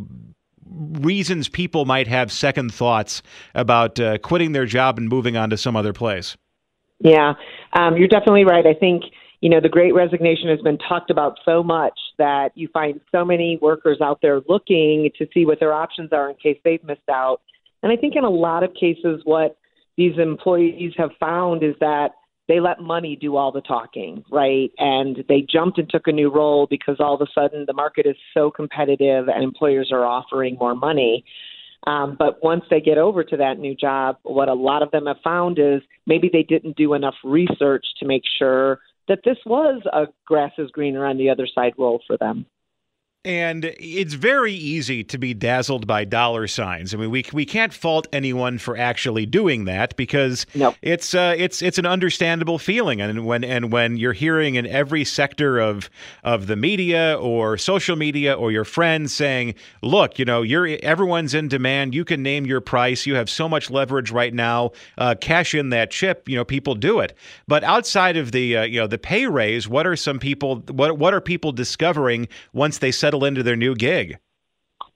reasons 0.70 1.48
people 1.48 1.86
might 1.86 2.08
have 2.08 2.32
second 2.32 2.74
thoughts 2.74 3.22
about 3.54 4.00
uh, 4.00 4.18
quitting 4.18 4.52
their 4.52 4.66
job 4.66 4.98
and 4.98 5.08
moving 5.08 5.38
on 5.38 5.50
to 5.50 5.58
some 5.58 5.76
other 5.76 5.94
place. 5.94 6.36
Yeah, 7.00 7.34
um, 7.74 7.98
you're 7.98 8.08
definitely 8.08 8.46
right. 8.46 8.66
I 8.66 8.74
think 8.74 9.04
you 9.46 9.52
know 9.52 9.62
the 9.62 9.70
Great 9.70 9.94
Resignation 9.94 10.50
has 10.50 10.60
been 10.62 10.80
talked 10.80 11.12
about 11.12 11.38
so 11.46 11.62
much 11.62 11.94
that 12.18 12.50
you 12.56 12.68
find 12.74 13.00
so 13.12 13.24
many 13.24 13.60
workers 13.62 14.00
out 14.02 14.18
there 14.20 14.42
looking 14.50 15.12
to 15.20 15.28
see 15.36 15.46
what 15.46 15.60
their 15.60 15.72
options 15.72 16.10
are 16.12 16.32
in 16.32 16.36
case 16.38 16.58
they've 16.66 16.84
missed 16.84 17.08
out. 17.12 17.42
And 17.84 17.92
I 17.92 17.96
think 17.96 18.16
in 18.16 18.24
a 18.24 18.30
lot 18.30 18.64
of 18.64 18.74
cases, 18.74 19.22
what 19.24 19.56
these 19.98 20.18
employees 20.18 20.94
have 20.98 21.12
found 21.20 21.62
is 21.62 21.76
that 21.80 22.14
they 22.48 22.60
let 22.60 22.82
money 22.82 23.16
do 23.16 23.36
all 23.36 23.52
the 23.52 23.62
talking, 23.62 24.24
right? 24.32 24.72
And 24.80 25.24
they 25.30 25.46
jumped 25.48 25.78
and 25.78 25.88
took 25.88 26.08
a 26.08 26.12
new 26.12 26.34
role 26.34 26.66
because 26.68 26.96
all 27.00 27.14
of 27.14 27.22
a 27.22 27.28
sudden 27.32 27.66
the 27.68 27.74
market 27.74 28.08
is 28.08 28.16
so 28.34 28.50
competitive 28.50 29.28
and 29.28 29.44
employers 29.44 29.92
are 29.92 30.06
offering 30.06 30.58
more 30.60 30.74
money. 30.74 31.24
Um, 31.86 32.16
but 32.18 32.44
once 32.44 32.64
they 32.72 32.82
get 32.82 32.98
over 32.98 33.24
to 33.24 33.38
that 33.38 33.60
new 33.60 33.76
job, 33.76 34.18
what 34.24 34.50
a 34.50 34.56
lot 34.56 34.82
of 34.82 34.90
them 34.90 35.06
have 35.06 35.18
found 35.24 35.60
is 35.60 35.84
maybe 36.08 36.32
they 36.34 36.42
didn't 36.42 36.78
do 36.78 36.96
enough 36.96 37.14
research 37.24 37.86
to 38.00 38.08
make 38.08 38.24
sure 38.40 38.80
that 39.08 39.20
this 39.24 39.38
was 39.46 39.82
a 39.94 40.08
grass 40.26 40.52
is 40.58 40.72
greener 40.72 41.06
on 41.06 41.18
the 41.18 41.30
other 41.30 41.48
side 41.48 41.74
role 41.78 42.02
for 42.08 42.18
them. 42.18 42.46
And 43.26 43.74
it's 43.80 44.14
very 44.14 44.54
easy 44.54 45.04
to 45.06 45.18
be 45.18 45.34
dazzled 45.34 45.88
by 45.88 46.06
dollar 46.06 46.46
signs. 46.46 46.94
I 46.94 46.98
mean, 46.98 47.10
we 47.10 47.26
we 47.34 47.44
can't 47.44 47.74
fault 47.74 48.08
anyone 48.14 48.60
for 48.60 48.78
actually 48.78 49.26
doing 49.26 49.66
that 49.66 49.96
because 49.96 50.46
nope. 50.54 50.76
it's 50.84 51.16
uh, 51.16 51.34
it's 51.36 51.64
it's 51.64 51.80
an 51.80 51.88
understandable 51.88 52.60
feeling. 52.60 53.02
And 53.02 53.26
when 53.26 53.44
and 53.44 53.72
when 53.72 53.98
you're 53.98 54.14
hearing 54.14 54.54
in 54.54 54.68
every 54.68 55.04
sector 55.04 55.58
of 55.58 55.90
of 56.24 56.46
the 56.46 56.56
media 56.56 57.18
or 57.20 57.58
social 57.58 57.96
media 57.96 58.34
or 58.34 58.52
your 58.52 58.64
friends 58.64 59.12
saying, 59.12 59.56
"Look, 59.82 60.20
you 60.20 60.26
know, 60.26 60.44
you're 60.44 60.68
everyone's 60.84 61.34
in 61.34 61.48
demand. 61.48 61.96
You 61.96 62.06
can 62.06 62.22
name 62.22 62.46
your 62.46 62.62
price. 62.62 63.08
You 63.08 63.16
have 63.16 63.32
so 63.32 63.50
much 63.50 63.72
leverage 63.72 64.12
right 64.12 64.36
now. 64.36 64.70
Uh, 65.00 65.16
cash 65.20 65.56
in 65.56 65.70
that 65.70 65.90
chip." 65.90 66.30
You 66.30 66.36
know, 66.36 66.46
people 66.46 66.76
do 66.76 67.00
it. 67.00 67.18
But 67.48 67.64
outside 67.64 68.18
of 68.18 68.34
the 68.34 68.58
uh, 68.58 68.64
you 68.66 68.80
know 68.80 68.86
the 68.86 69.00
pay 69.00 69.26
raise, 69.26 69.68
what 69.68 69.88
are 69.88 69.96
some 69.96 70.20
people? 70.20 70.58
What 70.70 71.00
what 71.00 71.16
are 71.16 71.22
people 71.22 71.52
discovering 71.52 72.28
once 72.54 72.78
they 72.78 72.92
settle 72.92 73.15
settle 73.16 73.26
into 73.26 73.44
their 73.44 73.56
new 73.56 73.76
gig? 73.76 74.18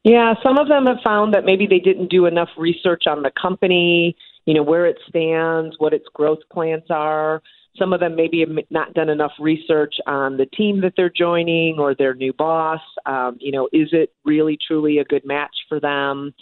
Yeah, 0.03 0.33
some 0.43 0.57
of 0.57 0.67
them 0.67 0.85
have 0.85 0.99
found 1.03 1.33
that 1.33 1.45
maybe 1.45 1.67
they 1.67 1.79
didn't 1.79 2.09
do 2.09 2.25
enough 2.25 2.49
research 2.57 3.03
on 3.07 3.21
the 3.21 3.31
company, 3.41 4.15
you 4.45 4.53
know, 4.53 4.63
where 4.63 4.85
it 4.85 4.97
stands, 5.07 5.75
what 5.77 5.93
its 5.93 6.05
growth 6.13 6.39
plans 6.51 6.83
are. 6.89 7.41
Some 7.77 7.93
of 7.93 7.99
them 7.99 8.15
maybe 8.15 8.39
have 8.39 8.49
not 8.69 8.93
done 8.93 9.09
enough 9.09 9.31
research 9.39 9.95
on 10.07 10.37
the 10.37 10.45
team 10.45 10.81
that 10.81 10.93
they're 10.95 11.11
joining 11.15 11.77
or 11.79 11.95
their 11.95 12.13
new 12.13 12.33
boss. 12.33 12.81
Um, 13.05 13.37
you 13.39 13.51
know, 13.51 13.67
is 13.71 13.89
it 13.91 14.13
really 14.25 14.57
truly 14.65 14.99
a 14.99 15.05
good 15.05 15.25
match 15.25 15.55
for 15.67 15.79
them? 15.79 16.33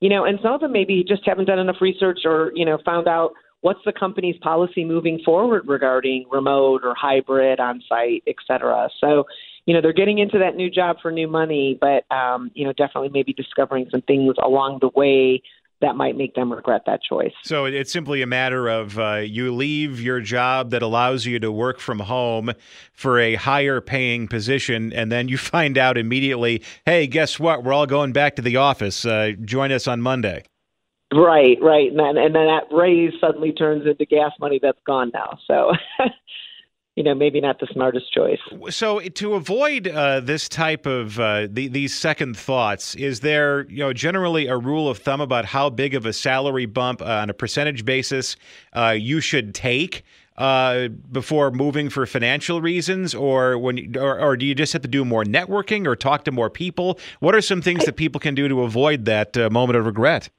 You 0.00 0.08
know, 0.08 0.24
and 0.24 0.38
some 0.42 0.52
of 0.52 0.60
them 0.60 0.72
maybe 0.72 1.04
just 1.06 1.22
haven't 1.24 1.44
done 1.46 1.60
enough 1.60 1.80
research 1.80 2.20
or, 2.24 2.50
you 2.54 2.64
know, 2.64 2.78
found 2.84 3.06
out 3.08 3.32
what's 3.60 3.80
the 3.84 3.92
company's 3.92 4.36
policy 4.38 4.84
moving 4.84 5.20
forward 5.24 5.62
regarding 5.68 6.26
remote 6.30 6.80
or 6.82 6.94
hybrid 6.94 7.60
on 7.60 7.80
site, 7.88 8.24
et 8.26 8.34
cetera. 8.46 8.88
So 9.00 9.24
you 9.66 9.74
know 9.74 9.80
they're 9.80 9.92
getting 9.92 10.18
into 10.18 10.38
that 10.38 10.56
new 10.56 10.70
job 10.70 10.96
for 11.00 11.10
new 11.10 11.28
money, 11.28 11.78
but 11.80 12.10
um, 12.14 12.50
you 12.54 12.64
know 12.64 12.72
definitely 12.72 13.10
maybe 13.10 13.32
discovering 13.32 13.86
some 13.90 14.02
things 14.02 14.34
along 14.42 14.78
the 14.80 14.90
way 14.94 15.42
that 15.82 15.96
might 15.96 16.16
make 16.16 16.34
them 16.34 16.50
regret 16.52 16.82
that 16.86 17.00
choice. 17.02 17.32
So 17.42 17.66
it's 17.66 17.92
simply 17.92 18.22
a 18.22 18.26
matter 18.26 18.68
of 18.68 18.98
uh, 18.98 19.16
you 19.16 19.52
leave 19.52 20.00
your 20.00 20.20
job 20.20 20.70
that 20.70 20.80
allows 20.80 21.26
you 21.26 21.38
to 21.40 21.52
work 21.52 21.80
from 21.80 21.98
home 21.98 22.52
for 22.92 23.18
a 23.18 23.34
higher 23.34 23.80
paying 23.80 24.28
position, 24.28 24.92
and 24.92 25.12
then 25.12 25.28
you 25.28 25.36
find 25.38 25.76
out 25.76 25.98
immediately, 25.98 26.62
hey, 26.86 27.06
guess 27.06 27.38
what? 27.38 27.64
We're 27.64 27.74
all 27.74 27.86
going 27.86 28.12
back 28.12 28.36
to 28.36 28.42
the 28.42 28.56
office. 28.56 29.04
Uh, 29.04 29.32
join 29.44 29.70
us 29.70 29.86
on 29.86 30.00
Monday. 30.00 30.44
Right, 31.12 31.58
right, 31.60 31.90
and 31.90 31.98
then 31.98 32.16
and 32.16 32.34
then 32.34 32.46
that 32.46 32.64
raise 32.70 33.12
suddenly 33.20 33.52
turns 33.52 33.86
into 33.86 34.06
gas 34.06 34.32
money 34.40 34.58
that's 34.62 34.80
gone 34.86 35.10
now. 35.12 35.38
So 35.46 35.72
you 36.96 37.02
know, 37.02 37.14
maybe 37.14 37.40
not 37.40 37.58
the 37.58 37.66
smartest 37.72 38.12
choice. 38.12 38.38
So, 38.68 39.00
to 39.00 39.34
avoid 39.34 39.88
uh, 39.88 40.20
this 40.20 40.48
type 40.48 40.84
of 40.84 41.18
uh, 41.18 41.48
the, 41.50 41.68
these 41.68 41.94
second 41.94 42.36
thoughts, 42.36 42.94
is 42.96 43.20
there, 43.20 43.66
you 43.70 43.78
know, 43.78 43.92
generally 43.92 44.46
a 44.46 44.58
rule 44.58 44.88
of 44.90 44.98
thumb 44.98 45.20
about 45.20 45.46
how 45.46 45.70
big 45.70 45.94
of 45.94 46.04
a 46.04 46.12
salary 46.12 46.66
bump 46.66 47.00
uh, 47.00 47.06
on 47.06 47.30
a 47.30 47.34
percentage 47.34 47.84
basis 47.84 48.36
uh, 48.74 48.94
you 48.96 49.20
should 49.20 49.54
take? 49.54 50.04
Uh, 50.38 50.88
before 50.88 51.50
moving 51.50 51.90
for 51.90 52.06
financial 52.06 52.62
reasons, 52.62 53.14
or 53.14 53.58
when, 53.58 53.76
you, 53.76 53.92
or, 54.00 54.18
or, 54.18 54.34
do 54.34 54.46
you 54.46 54.54
just 54.54 54.72
have 54.72 54.80
to 54.80 54.88
do 54.88 55.04
more 55.04 55.24
networking 55.24 55.86
or 55.86 55.94
talk 55.94 56.24
to 56.24 56.32
more 56.32 56.48
people? 56.48 56.98
What 57.20 57.34
are 57.34 57.42
some 57.42 57.60
things 57.60 57.84
that 57.84 57.96
people 57.96 58.18
can 58.18 58.34
do 58.34 58.48
to 58.48 58.62
avoid 58.62 59.04
that 59.04 59.36
uh, 59.36 59.50
moment 59.50 59.76
of 59.76 59.84
regret? 59.84 60.30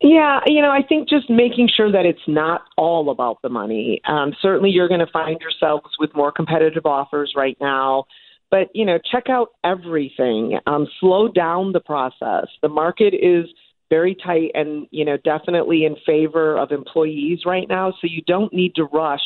Yeah, 0.00 0.40
you 0.46 0.60
know, 0.60 0.70
I 0.70 0.82
think 0.86 1.08
just 1.08 1.30
making 1.30 1.70
sure 1.74 1.90
that 1.90 2.04
it's 2.04 2.18
not 2.26 2.62
all 2.76 3.08
about 3.10 3.40
the 3.42 3.48
money. 3.48 4.00
Um, 4.06 4.34
certainly, 4.42 4.70
you're 4.70 4.88
going 4.88 5.00
to 5.00 5.10
find 5.10 5.40
yourselves 5.40 5.94
with 5.98 6.14
more 6.14 6.30
competitive 6.30 6.84
offers 6.84 7.32
right 7.34 7.56
now, 7.62 8.04
but 8.50 8.68
you 8.74 8.84
know, 8.84 8.98
check 9.10 9.30
out 9.30 9.48
everything. 9.64 10.58
Um, 10.66 10.86
slow 11.00 11.28
down 11.28 11.72
the 11.72 11.80
process. 11.80 12.46
The 12.60 12.68
market 12.68 13.14
is 13.14 13.46
very 13.88 14.14
tight, 14.14 14.50
and 14.52 14.86
you 14.90 15.04
know, 15.04 15.16
definitely 15.16 15.86
in 15.86 15.96
favor 16.04 16.58
of 16.58 16.72
employees 16.72 17.40
right 17.46 17.66
now. 17.66 17.92
So 17.92 18.06
you 18.06 18.20
don't 18.26 18.52
need 18.52 18.74
to 18.74 18.84
rush 18.84 19.20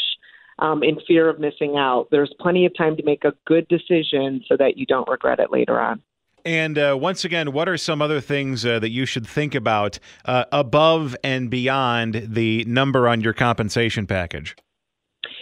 um, 0.60 0.84
in 0.84 0.98
fear 1.04 1.28
of 1.28 1.40
missing 1.40 1.76
out. 1.78 2.06
There's 2.12 2.32
plenty 2.38 2.64
of 2.64 2.76
time 2.76 2.96
to 2.96 3.02
make 3.02 3.24
a 3.24 3.34
good 3.44 3.66
decision 3.66 4.44
so 4.46 4.56
that 4.56 4.76
you 4.76 4.86
don't 4.86 5.08
regret 5.08 5.40
it 5.40 5.50
later 5.50 5.80
on. 5.80 6.00
And 6.44 6.78
uh, 6.78 6.96
once 7.00 7.24
again, 7.24 7.52
what 7.52 7.68
are 7.68 7.76
some 7.76 8.00
other 8.00 8.20
things 8.20 8.64
uh, 8.64 8.78
that 8.78 8.90
you 8.90 9.06
should 9.06 9.26
think 9.26 9.54
about 9.54 9.98
uh, 10.24 10.44
above 10.52 11.16
and 11.22 11.50
beyond 11.50 12.26
the 12.28 12.64
number 12.64 13.08
on 13.08 13.20
your 13.20 13.32
compensation 13.32 14.06
package? 14.06 14.56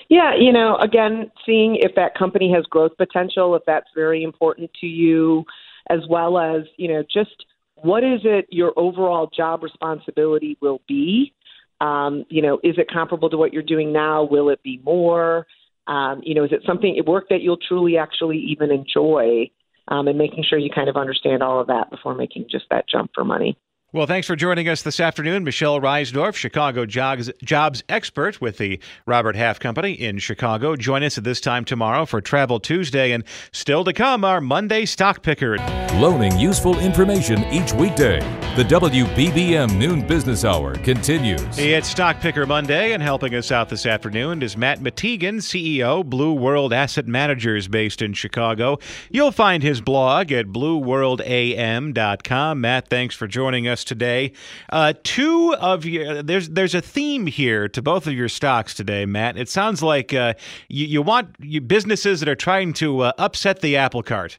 Yeah, 0.09 0.35
you 0.39 0.53
know, 0.53 0.77
again, 0.77 1.31
seeing 1.45 1.77
if 1.77 1.95
that 1.97 2.15
company 2.15 2.51
has 2.55 2.65
growth 2.65 2.97
potential, 2.97 3.55
if 3.55 3.63
that's 3.67 3.89
very 3.95 4.23
important 4.23 4.71
to 4.81 4.87
you, 4.87 5.45
as 5.91 6.01
well 6.09 6.39
as, 6.39 6.63
you 6.77 6.89
know, 6.89 7.03
just 7.03 7.45
what 7.75 8.03
is 8.03 8.21
it 8.25 8.47
your 8.51 8.73
overall 8.77 9.31
job 9.35 9.63
responsibility 9.63 10.57
will 10.61 10.81
be? 10.89 11.33
Um, 11.81 12.25
you 12.29 12.43
know, 12.43 12.59
is 12.65 12.77
it 12.79 12.89
comparable 12.91 13.31
to 13.31 13.37
what 13.37 13.53
you're 13.53 13.63
doing 13.63 13.93
now? 13.93 14.25
Will 14.25 14.49
it 14.49 14.63
be 14.63 14.81
more? 14.83 15.47
Um, 15.87 16.21
you 16.25 16.35
know, 16.35 16.45
is 16.45 16.53
it 16.53 16.63
something 16.67 17.01
work 17.07 17.29
that 17.31 17.41
you'll 17.41 17.59
truly 17.69 17.97
actually 17.97 18.39
even 18.39 18.71
enjoy? 18.71 19.51
Um, 19.89 20.09
and 20.09 20.19
making 20.19 20.45
sure 20.45 20.59
you 20.59 20.71
kind 20.71 20.89
of 20.89 20.97
understand 20.97 21.43
all 21.43 21.61
of 21.61 21.67
that 21.67 21.91
before 21.91 22.15
making 22.15 22.47
just 22.51 22.67
that 22.71 22.89
jump 22.89 23.11
for 23.15 23.25
money. 23.25 23.59
Well, 23.91 24.07
thanks 24.07 24.27
for 24.27 24.37
joining 24.37 24.69
us 24.69 24.83
this 24.83 25.01
afternoon. 25.01 25.45
Michelle 25.45 25.81
Reisdorf, 25.81 26.35
Chicago 26.35 26.85
jobs, 26.85 27.31
jobs 27.43 27.83
expert 27.89 28.39
with 28.39 28.59
the 28.59 28.79
Robert 29.07 29.35
Half 29.35 29.61
Company 29.61 29.93
in 29.93 30.19
Chicago. 30.19 30.77
Join 30.77 31.03
us 31.03 31.17
at 31.17 31.25
this 31.25 31.41
time 31.41 31.65
tomorrow 31.65 32.05
for 32.05 32.21
Travel 32.21 32.61
Tuesday 32.61 33.13
and 33.13 33.25
still 33.51 33.85
to 33.85 33.95
come, 33.95 34.27
our 34.27 34.43
Monday 34.43 34.85
Stock 34.85 35.23
Picker. 35.23 35.57
Loaning 35.95 36.39
useful 36.39 36.79
information 36.81 37.43
each 37.47 37.73
weekday. 37.73 38.21
The 38.57 38.65
WBBM 38.65 39.79
Noon 39.79 40.07
Business 40.07 40.45
Hour 40.45 40.75
continues. 40.75 41.59
It's 41.59 41.89
Stock 41.89 42.21
Picker 42.21 42.45
Monday, 42.45 42.93
and 42.93 43.03
helping 43.03 43.35
us 43.37 43.51
out 43.51 43.71
this 43.71 43.87
afternoon 43.87 44.43
is 44.43 44.55
Matt 44.55 44.81
Mattigan, 44.81 45.37
CEO, 45.37 46.05
Blue 46.05 46.35
World 46.35 46.75
Asset 46.75 47.07
Managers 47.07 47.69
based 47.69 48.03
in 48.03 48.13
Chicago. 48.13 48.79
You'll 49.11 49.33
find 49.33 49.63
his 49.63 49.81
blog 49.81 50.31
at 50.31 50.49
blueworldam.com. 50.49 52.61
Matt, 52.61 52.89
thanks 52.89 53.15
for 53.15 53.27
joining 53.27 53.67
us 53.67 53.78
today. 53.85 54.33
Uh, 54.71 54.93
two 55.03 55.55
of 55.61 55.85
your 55.85 56.23
there's 56.23 56.49
there's 56.51 56.75
a 56.75 56.81
theme 56.81 57.27
here 57.27 57.69
to 57.69 57.83
both 57.83 58.07
of 58.07 58.13
your 58.13 58.29
stocks 58.29 58.75
today, 58.75 59.07
Matt. 59.07 59.37
It 59.37 59.49
sounds 59.49 59.83
like 59.83 60.15
uh, 60.15 60.35
you, 60.69 60.87
you 60.87 61.03
want 61.03 61.37
you 61.41 61.61
businesses 61.61 62.21
that 62.21 62.29
are 62.29 62.37
trying 62.37 62.73
to 62.75 63.01
uh, 63.01 63.13
upset 63.19 63.61
the 63.61 63.77
apple 63.77 64.03
cart. 64.03 64.39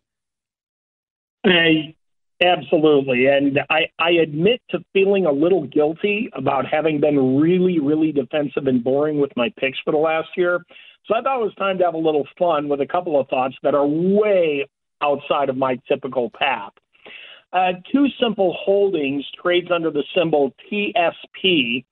Hey, 1.44 1.96
absolutely, 2.42 3.28
and 3.28 3.60
I 3.70 3.88
I 4.00 4.12
admit 4.12 4.62
to 4.72 4.80
feeling 4.94 5.26
a 5.26 5.32
little 5.32 5.66
guilty 5.68 6.30
about 6.34 6.66
having 6.66 7.00
been 7.00 7.40
really 7.40 7.80
really 7.80 8.12
defensive 8.12 8.68
and 8.68 8.84
boring 8.84 9.20
with 9.20 9.32
my 9.36 9.54
picks 9.58 9.80
for 9.84 9.92
the 9.92 9.98
last 9.98 10.30
year. 10.36 10.62
So 11.06 11.16
I 11.16 11.22
thought 11.22 11.42
it 11.42 11.44
was 11.44 11.56
time 11.56 11.80
to 11.80 11.86
have 11.86 11.96
a 11.96 11.98
little 11.98 12.28
fun 12.38 12.70
with 12.70 12.82
a 12.82 12.86
couple 12.86 13.20
of 13.20 13.28
thoughts 13.30 13.56
that 13.64 13.74
are 13.74 13.88
way 13.88 14.68
outside 15.02 15.50
of 15.50 15.58
my 15.58 15.80
typical 15.88 16.30
path. 16.30 16.74
Uh, 17.52 17.72
simple 18.20 18.56
Holdings 18.64 19.26
trades 19.42 19.70
under 19.74 19.90
the 19.90 20.04
symbol 20.16 20.54
TSP. 20.72 21.84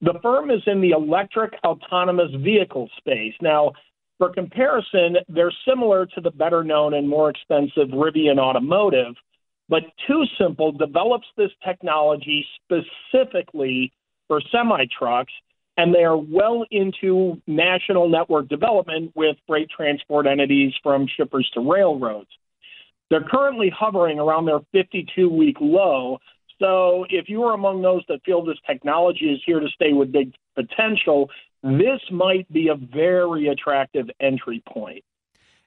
The 0.00 0.18
firm 0.22 0.50
is 0.50 0.62
in 0.66 0.80
the 0.80 0.90
electric 0.90 1.54
autonomous 1.64 2.30
vehicle 2.42 2.90
space. 2.98 3.34
Now, 3.40 3.72
for 4.18 4.32
comparison, 4.32 5.16
they're 5.28 5.52
similar 5.66 6.06
to 6.06 6.20
the 6.20 6.30
better 6.30 6.64
known 6.64 6.94
and 6.94 7.08
more 7.08 7.30
expensive 7.30 7.88
Rivian 7.88 8.38
Automotive, 8.38 9.14
but 9.68 9.82
Two 10.06 10.24
Simple 10.38 10.72
develops 10.72 11.26
this 11.36 11.50
technology 11.64 12.44
specifically 12.64 13.92
for 14.28 14.40
semi 14.52 14.84
trucks, 14.98 15.32
and 15.76 15.94
they 15.94 16.04
are 16.04 16.16
well 16.16 16.64
into 16.70 17.40
national 17.46 18.08
network 18.08 18.48
development 18.48 19.12
with 19.14 19.36
freight 19.46 19.68
transport 19.74 20.26
entities 20.26 20.72
from 20.82 21.06
shippers 21.16 21.50
to 21.54 21.60
railroads. 21.60 22.30
They're 23.14 23.22
currently 23.22 23.70
hovering 23.70 24.18
around 24.18 24.46
their 24.46 24.58
52 24.72 25.28
week 25.28 25.58
low. 25.60 26.18
So 26.58 27.06
if 27.10 27.28
you 27.28 27.44
are 27.44 27.54
among 27.54 27.80
those 27.80 28.02
that 28.08 28.24
feel 28.26 28.44
this 28.44 28.56
technology 28.66 29.26
is 29.26 29.40
here 29.46 29.60
to 29.60 29.68
stay 29.68 29.92
with 29.92 30.10
big 30.10 30.32
potential, 30.56 31.30
this 31.62 32.00
might 32.10 32.52
be 32.52 32.66
a 32.66 32.74
very 32.74 33.46
attractive 33.46 34.10
entry 34.18 34.64
point. 34.68 35.04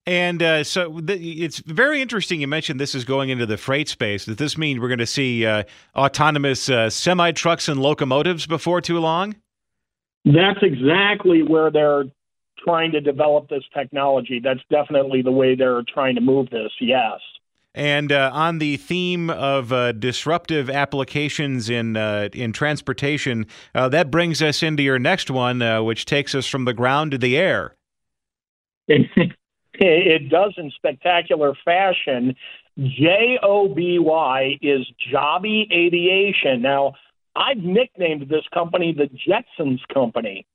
And 0.06 0.44
uh, 0.44 0.66
so 0.66 1.00
th- 1.00 1.22
it's 1.22 1.60
very 1.60 2.02
interesting. 2.02 2.42
You 2.42 2.50
mentioned 2.50 2.82
this 2.82 2.94
is 2.94 3.06
going 3.06 3.30
into 3.30 3.46
the 3.46 3.56
freight 3.56 3.88
space. 3.88 4.26
Does 4.26 4.36
this 4.36 4.58
mean 4.58 4.82
we're 4.82 4.90
going 4.90 5.00
to 5.00 5.06
see 5.06 5.46
uh, 5.46 5.64
autonomous 5.96 6.70
uh, 6.70 6.90
semi 6.90 7.32
trucks 7.32 7.70
and 7.70 7.80
locomotives 7.80 8.46
before 8.46 8.82
too 8.82 9.00
long? 9.00 9.38
That's 10.26 10.60
exactly 10.62 11.44
where 11.44 11.72
they're 11.72 12.04
trying 12.62 12.92
to 12.92 13.00
develop 13.00 13.48
this 13.48 13.64
technology. 13.74 14.42
That's 14.44 14.60
definitely 14.70 15.22
the 15.22 15.32
way 15.32 15.56
they're 15.56 15.84
trying 15.94 16.16
to 16.16 16.22
move 16.22 16.50
this. 16.50 16.74
Yes. 16.82 17.22
And 17.78 18.12
uh, 18.12 18.32
on 18.34 18.58
the 18.58 18.78
theme 18.78 19.30
of 19.30 19.72
uh, 19.72 19.92
disruptive 19.92 20.68
applications 20.68 21.70
in 21.70 21.96
uh, 21.96 22.30
in 22.34 22.52
transportation, 22.52 23.46
uh, 23.76 23.88
that 23.90 24.10
brings 24.10 24.42
us 24.42 24.64
into 24.64 24.82
your 24.82 24.98
next 24.98 25.30
one, 25.30 25.62
uh, 25.62 25.84
which 25.84 26.06
takes 26.06 26.34
us 26.34 26.48
from 26.48 26.66
the 26.66 26.74
ground 26.74 27.12
to 27.12 27.20
the 27.20 27.38
air. 27.38 27.76
it 28.88 30.30
does 30.30 30.56
in 30.58 30.72
spectacular 30.72 31.54
fashion. 31.64 32.36
J 32.80 33.38
O 33.44 33.68
B 33.68 34.00
Y 34.00 34.58
is 34.60 34.84
Joby 35.12 35.68
Aviation. 35.72 36.64
Now, 36.64 36.94
I've 37.36 37.58
nicknamed 37.58 38.28
this 38.28 38.46
company 38.52 38.92
the 38.92 39.08
Jetsons 39.30 39.82
Company. 39.94 40.48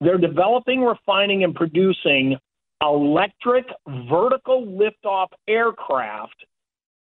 They're 0.00 0.18
developing, 0.18 0.82
refining, 0.82 1.42
and 1.42 1.52
producing 1.52 2.36
electric 2.80 3.66
vertical 4.08 4.64
liftoff 4.66 5.30
aircraft 5.48 6.46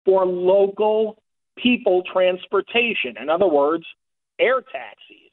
for 0.06 0.26
local 0.26 1.22
people 1.58 2.04
transportation. 2.12 3.16
In 3.22 3.30
other 3.30 3.48
words, 3.48 3.86
air 4.40 4.62
taxis. 4.62 5.32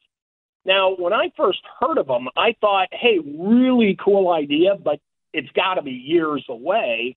Now, 0.64 0.94
when 0.96 1.12
I 1.12 1.31
first 1.37 1.61
heard 1.81 1.98
of 1.98 2.07
them, 2.07 2.28
I 2.37 2.54
thought, 2.61 2.88
hey, 2.92 3.18
really 3.24 3.96
cool 4.04 4.33
idea, 4.33 4.74
but 4.83 5.00
it's 5.33 5.48
got 5.52 5.74
to 5.74 5.83
be 5.83 5.92
years 5.92 6.44
away. 6.48 7.16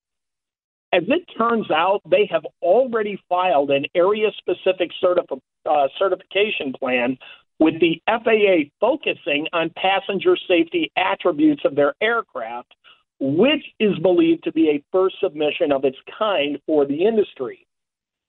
As 0.94 1.04
it 1.08 1.24
turns 1.38 1.72
out, 1.72 2.02
they 2.10 2.28
have 2.32 2.46
already 2.62 3.22
filed 3.30 3.72
an 3.72 3.86
area 3.96 4.30
specific 4.38 4.92
certif- 5.04 5.42
uh, 5.66 5.88
certification 5.98 6.74
plan 6.78 7.18
with 7.60 7.80
the 7.80 8.02
FAA 8.08 8.70
focusing 8.80 9.48
on 9.54 9.72
passenger 9.76 10.36
safety 10.48 10.92
attributes 10.98 11.64
of 11.64 11.76
their 11.76 11.94
aircraft 12.02 12.74
which 13.24 13.64
is 13.80 13.98
believed 14.00 14.44
to 14.44 14.52
be 14.52 14.70
a 14.70 14.84
first 14.92 15.16
submission 15.24 15.72
of 15.72 15.86
its 15.86 15.98
kind 16.18 16.60
for 16.66 16.86
the 16.88 17.06
industry. 17.06 17.68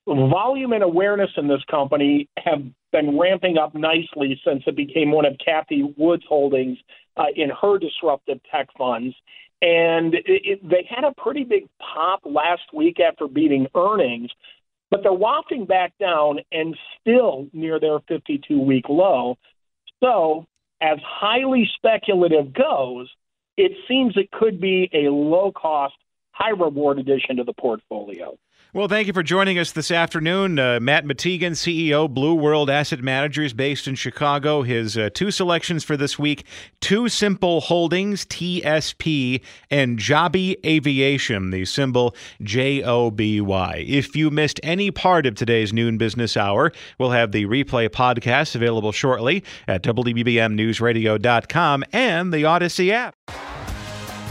Volume 0.07 0.73
and 0.73 0.83
awareness 0.83 1.31
in 1.39 1.49
this 1.49 1.63
company 1.71 2.29
have 2.37 2.63
been 2.91 3.19
ramping 3.19 3.57
up 3.57 3.75
nicely 3.75 4.39
since 4.45 4.63
it 4.67 4.77
became 4.77 5.11
one 5.11 5.25
of 5.25 5.35
Cathie 5.43 5.95
Wood's 5.97 6.25
holdings 6.29 6.77
uh, 7.17 7.27
in 7.35 7.51
her 7.51 7.79
disruptive 7.79 8.41
tech 8.51 8.69
funds. 8.77 9.15
And 9.63 10.15
it, 10.15 10.25
it, 10.27 10.69
they 10.69 10.87
had 10.91 11.05
a 11.05 11.15
pretty 11.17 11.45
big 11.45 11.69
pop 11.79 12.21
last 12.25 12.63
week 12.75 12.99
after 13.01 13.29
beating 13.29 13.69
earnings. 13.75 14.31
but 14.91 15.03
they're 15.03 15.13
wafting 15.13 15.65
back 15.65 15.97
down 15.99 16.41
and 16.53 16.77
still 17.01 17.47
near 17.55 17.81
their 17.81 18.01
52 18.09 18.61
week 18.61 18.85
low. 18.91 19.39
So, 20.03 20.47
as 20.83 20.99
highly 21.03 21.71
speculative 21.77 22.53
goes, 22.53 23.09
it 23.57 23.73
seems 23.89 24.15
it 24.17 24.31
could 24.31 24.61
be 24.61 24.89
a 24.93 25.11
low 25.11 25.53
cost, 25.53 25.95
high 26.33 26.51
reward 26.51 26.99
addition 26.99 27.37
to 27.37 27.45
the 27.45 27.53
portfolio. 27.53 28.37
Well, 28.75 28.89
thank 28.89 29.07
you 29.07 29.13
for 29.13 29.23
joining 29.23 29.59
us 29.59 29.73
this 29.73 29.91
afternoon. 29.91 30.59
Uh, 30.59 30.81
Matt 30.81 31.05
Mattigan, 31.05 31.53
CEO, 31.53 32.09
Blue 32.09 32.35
World 32.35 32.71
Asset 32.71 33.03
Managers, 33.03 33.53
based 33.53 33.87
in 33.87 33.97
Chicago. 33.97 34.63
His 34.63 34.97
uh, 34.97 35.11
two 35.13 35.31
selections 35.31 35.85
for 35.85 35.95
this 35.95 36.19
week 36.19 36.47
TuSimple 36.81 37.65
Holdings, 37.65 38.25
TSP, 38.25 39.43
and 39.71 39.99
Joby 39.99 40.57
Aviation, 40.65 41.51
the 41.51 41.67
symbol 41.67 42.17
J 42.41 42.83
O 42.83 43.11
B 43.11 43.43
Y. 43.43 43.85
If 43.87 44.17
you 44.17 44.31
missed 44.31 44.59
any 44.63 44.91
part 44.91 45.27
of 45.27 45.35
today's 45.35 45.75
noon 45.75 45.99
business 45.99 46.35
hour, 46.35 46.73
we'll 46.99 47.11
have 47.11 47.33
the 47.33 47.45
replay 47.45 47.91
podcast 47.91 48.55
available 48.55 48.93
shortly 48.93 49.45
at 49.69 49.83
WBBMNewsRadio.com 49.83 51.85
and 51.93 52.33
the 52.33 52.45
Audacy 52.45 52.91
app. 52.91 53.17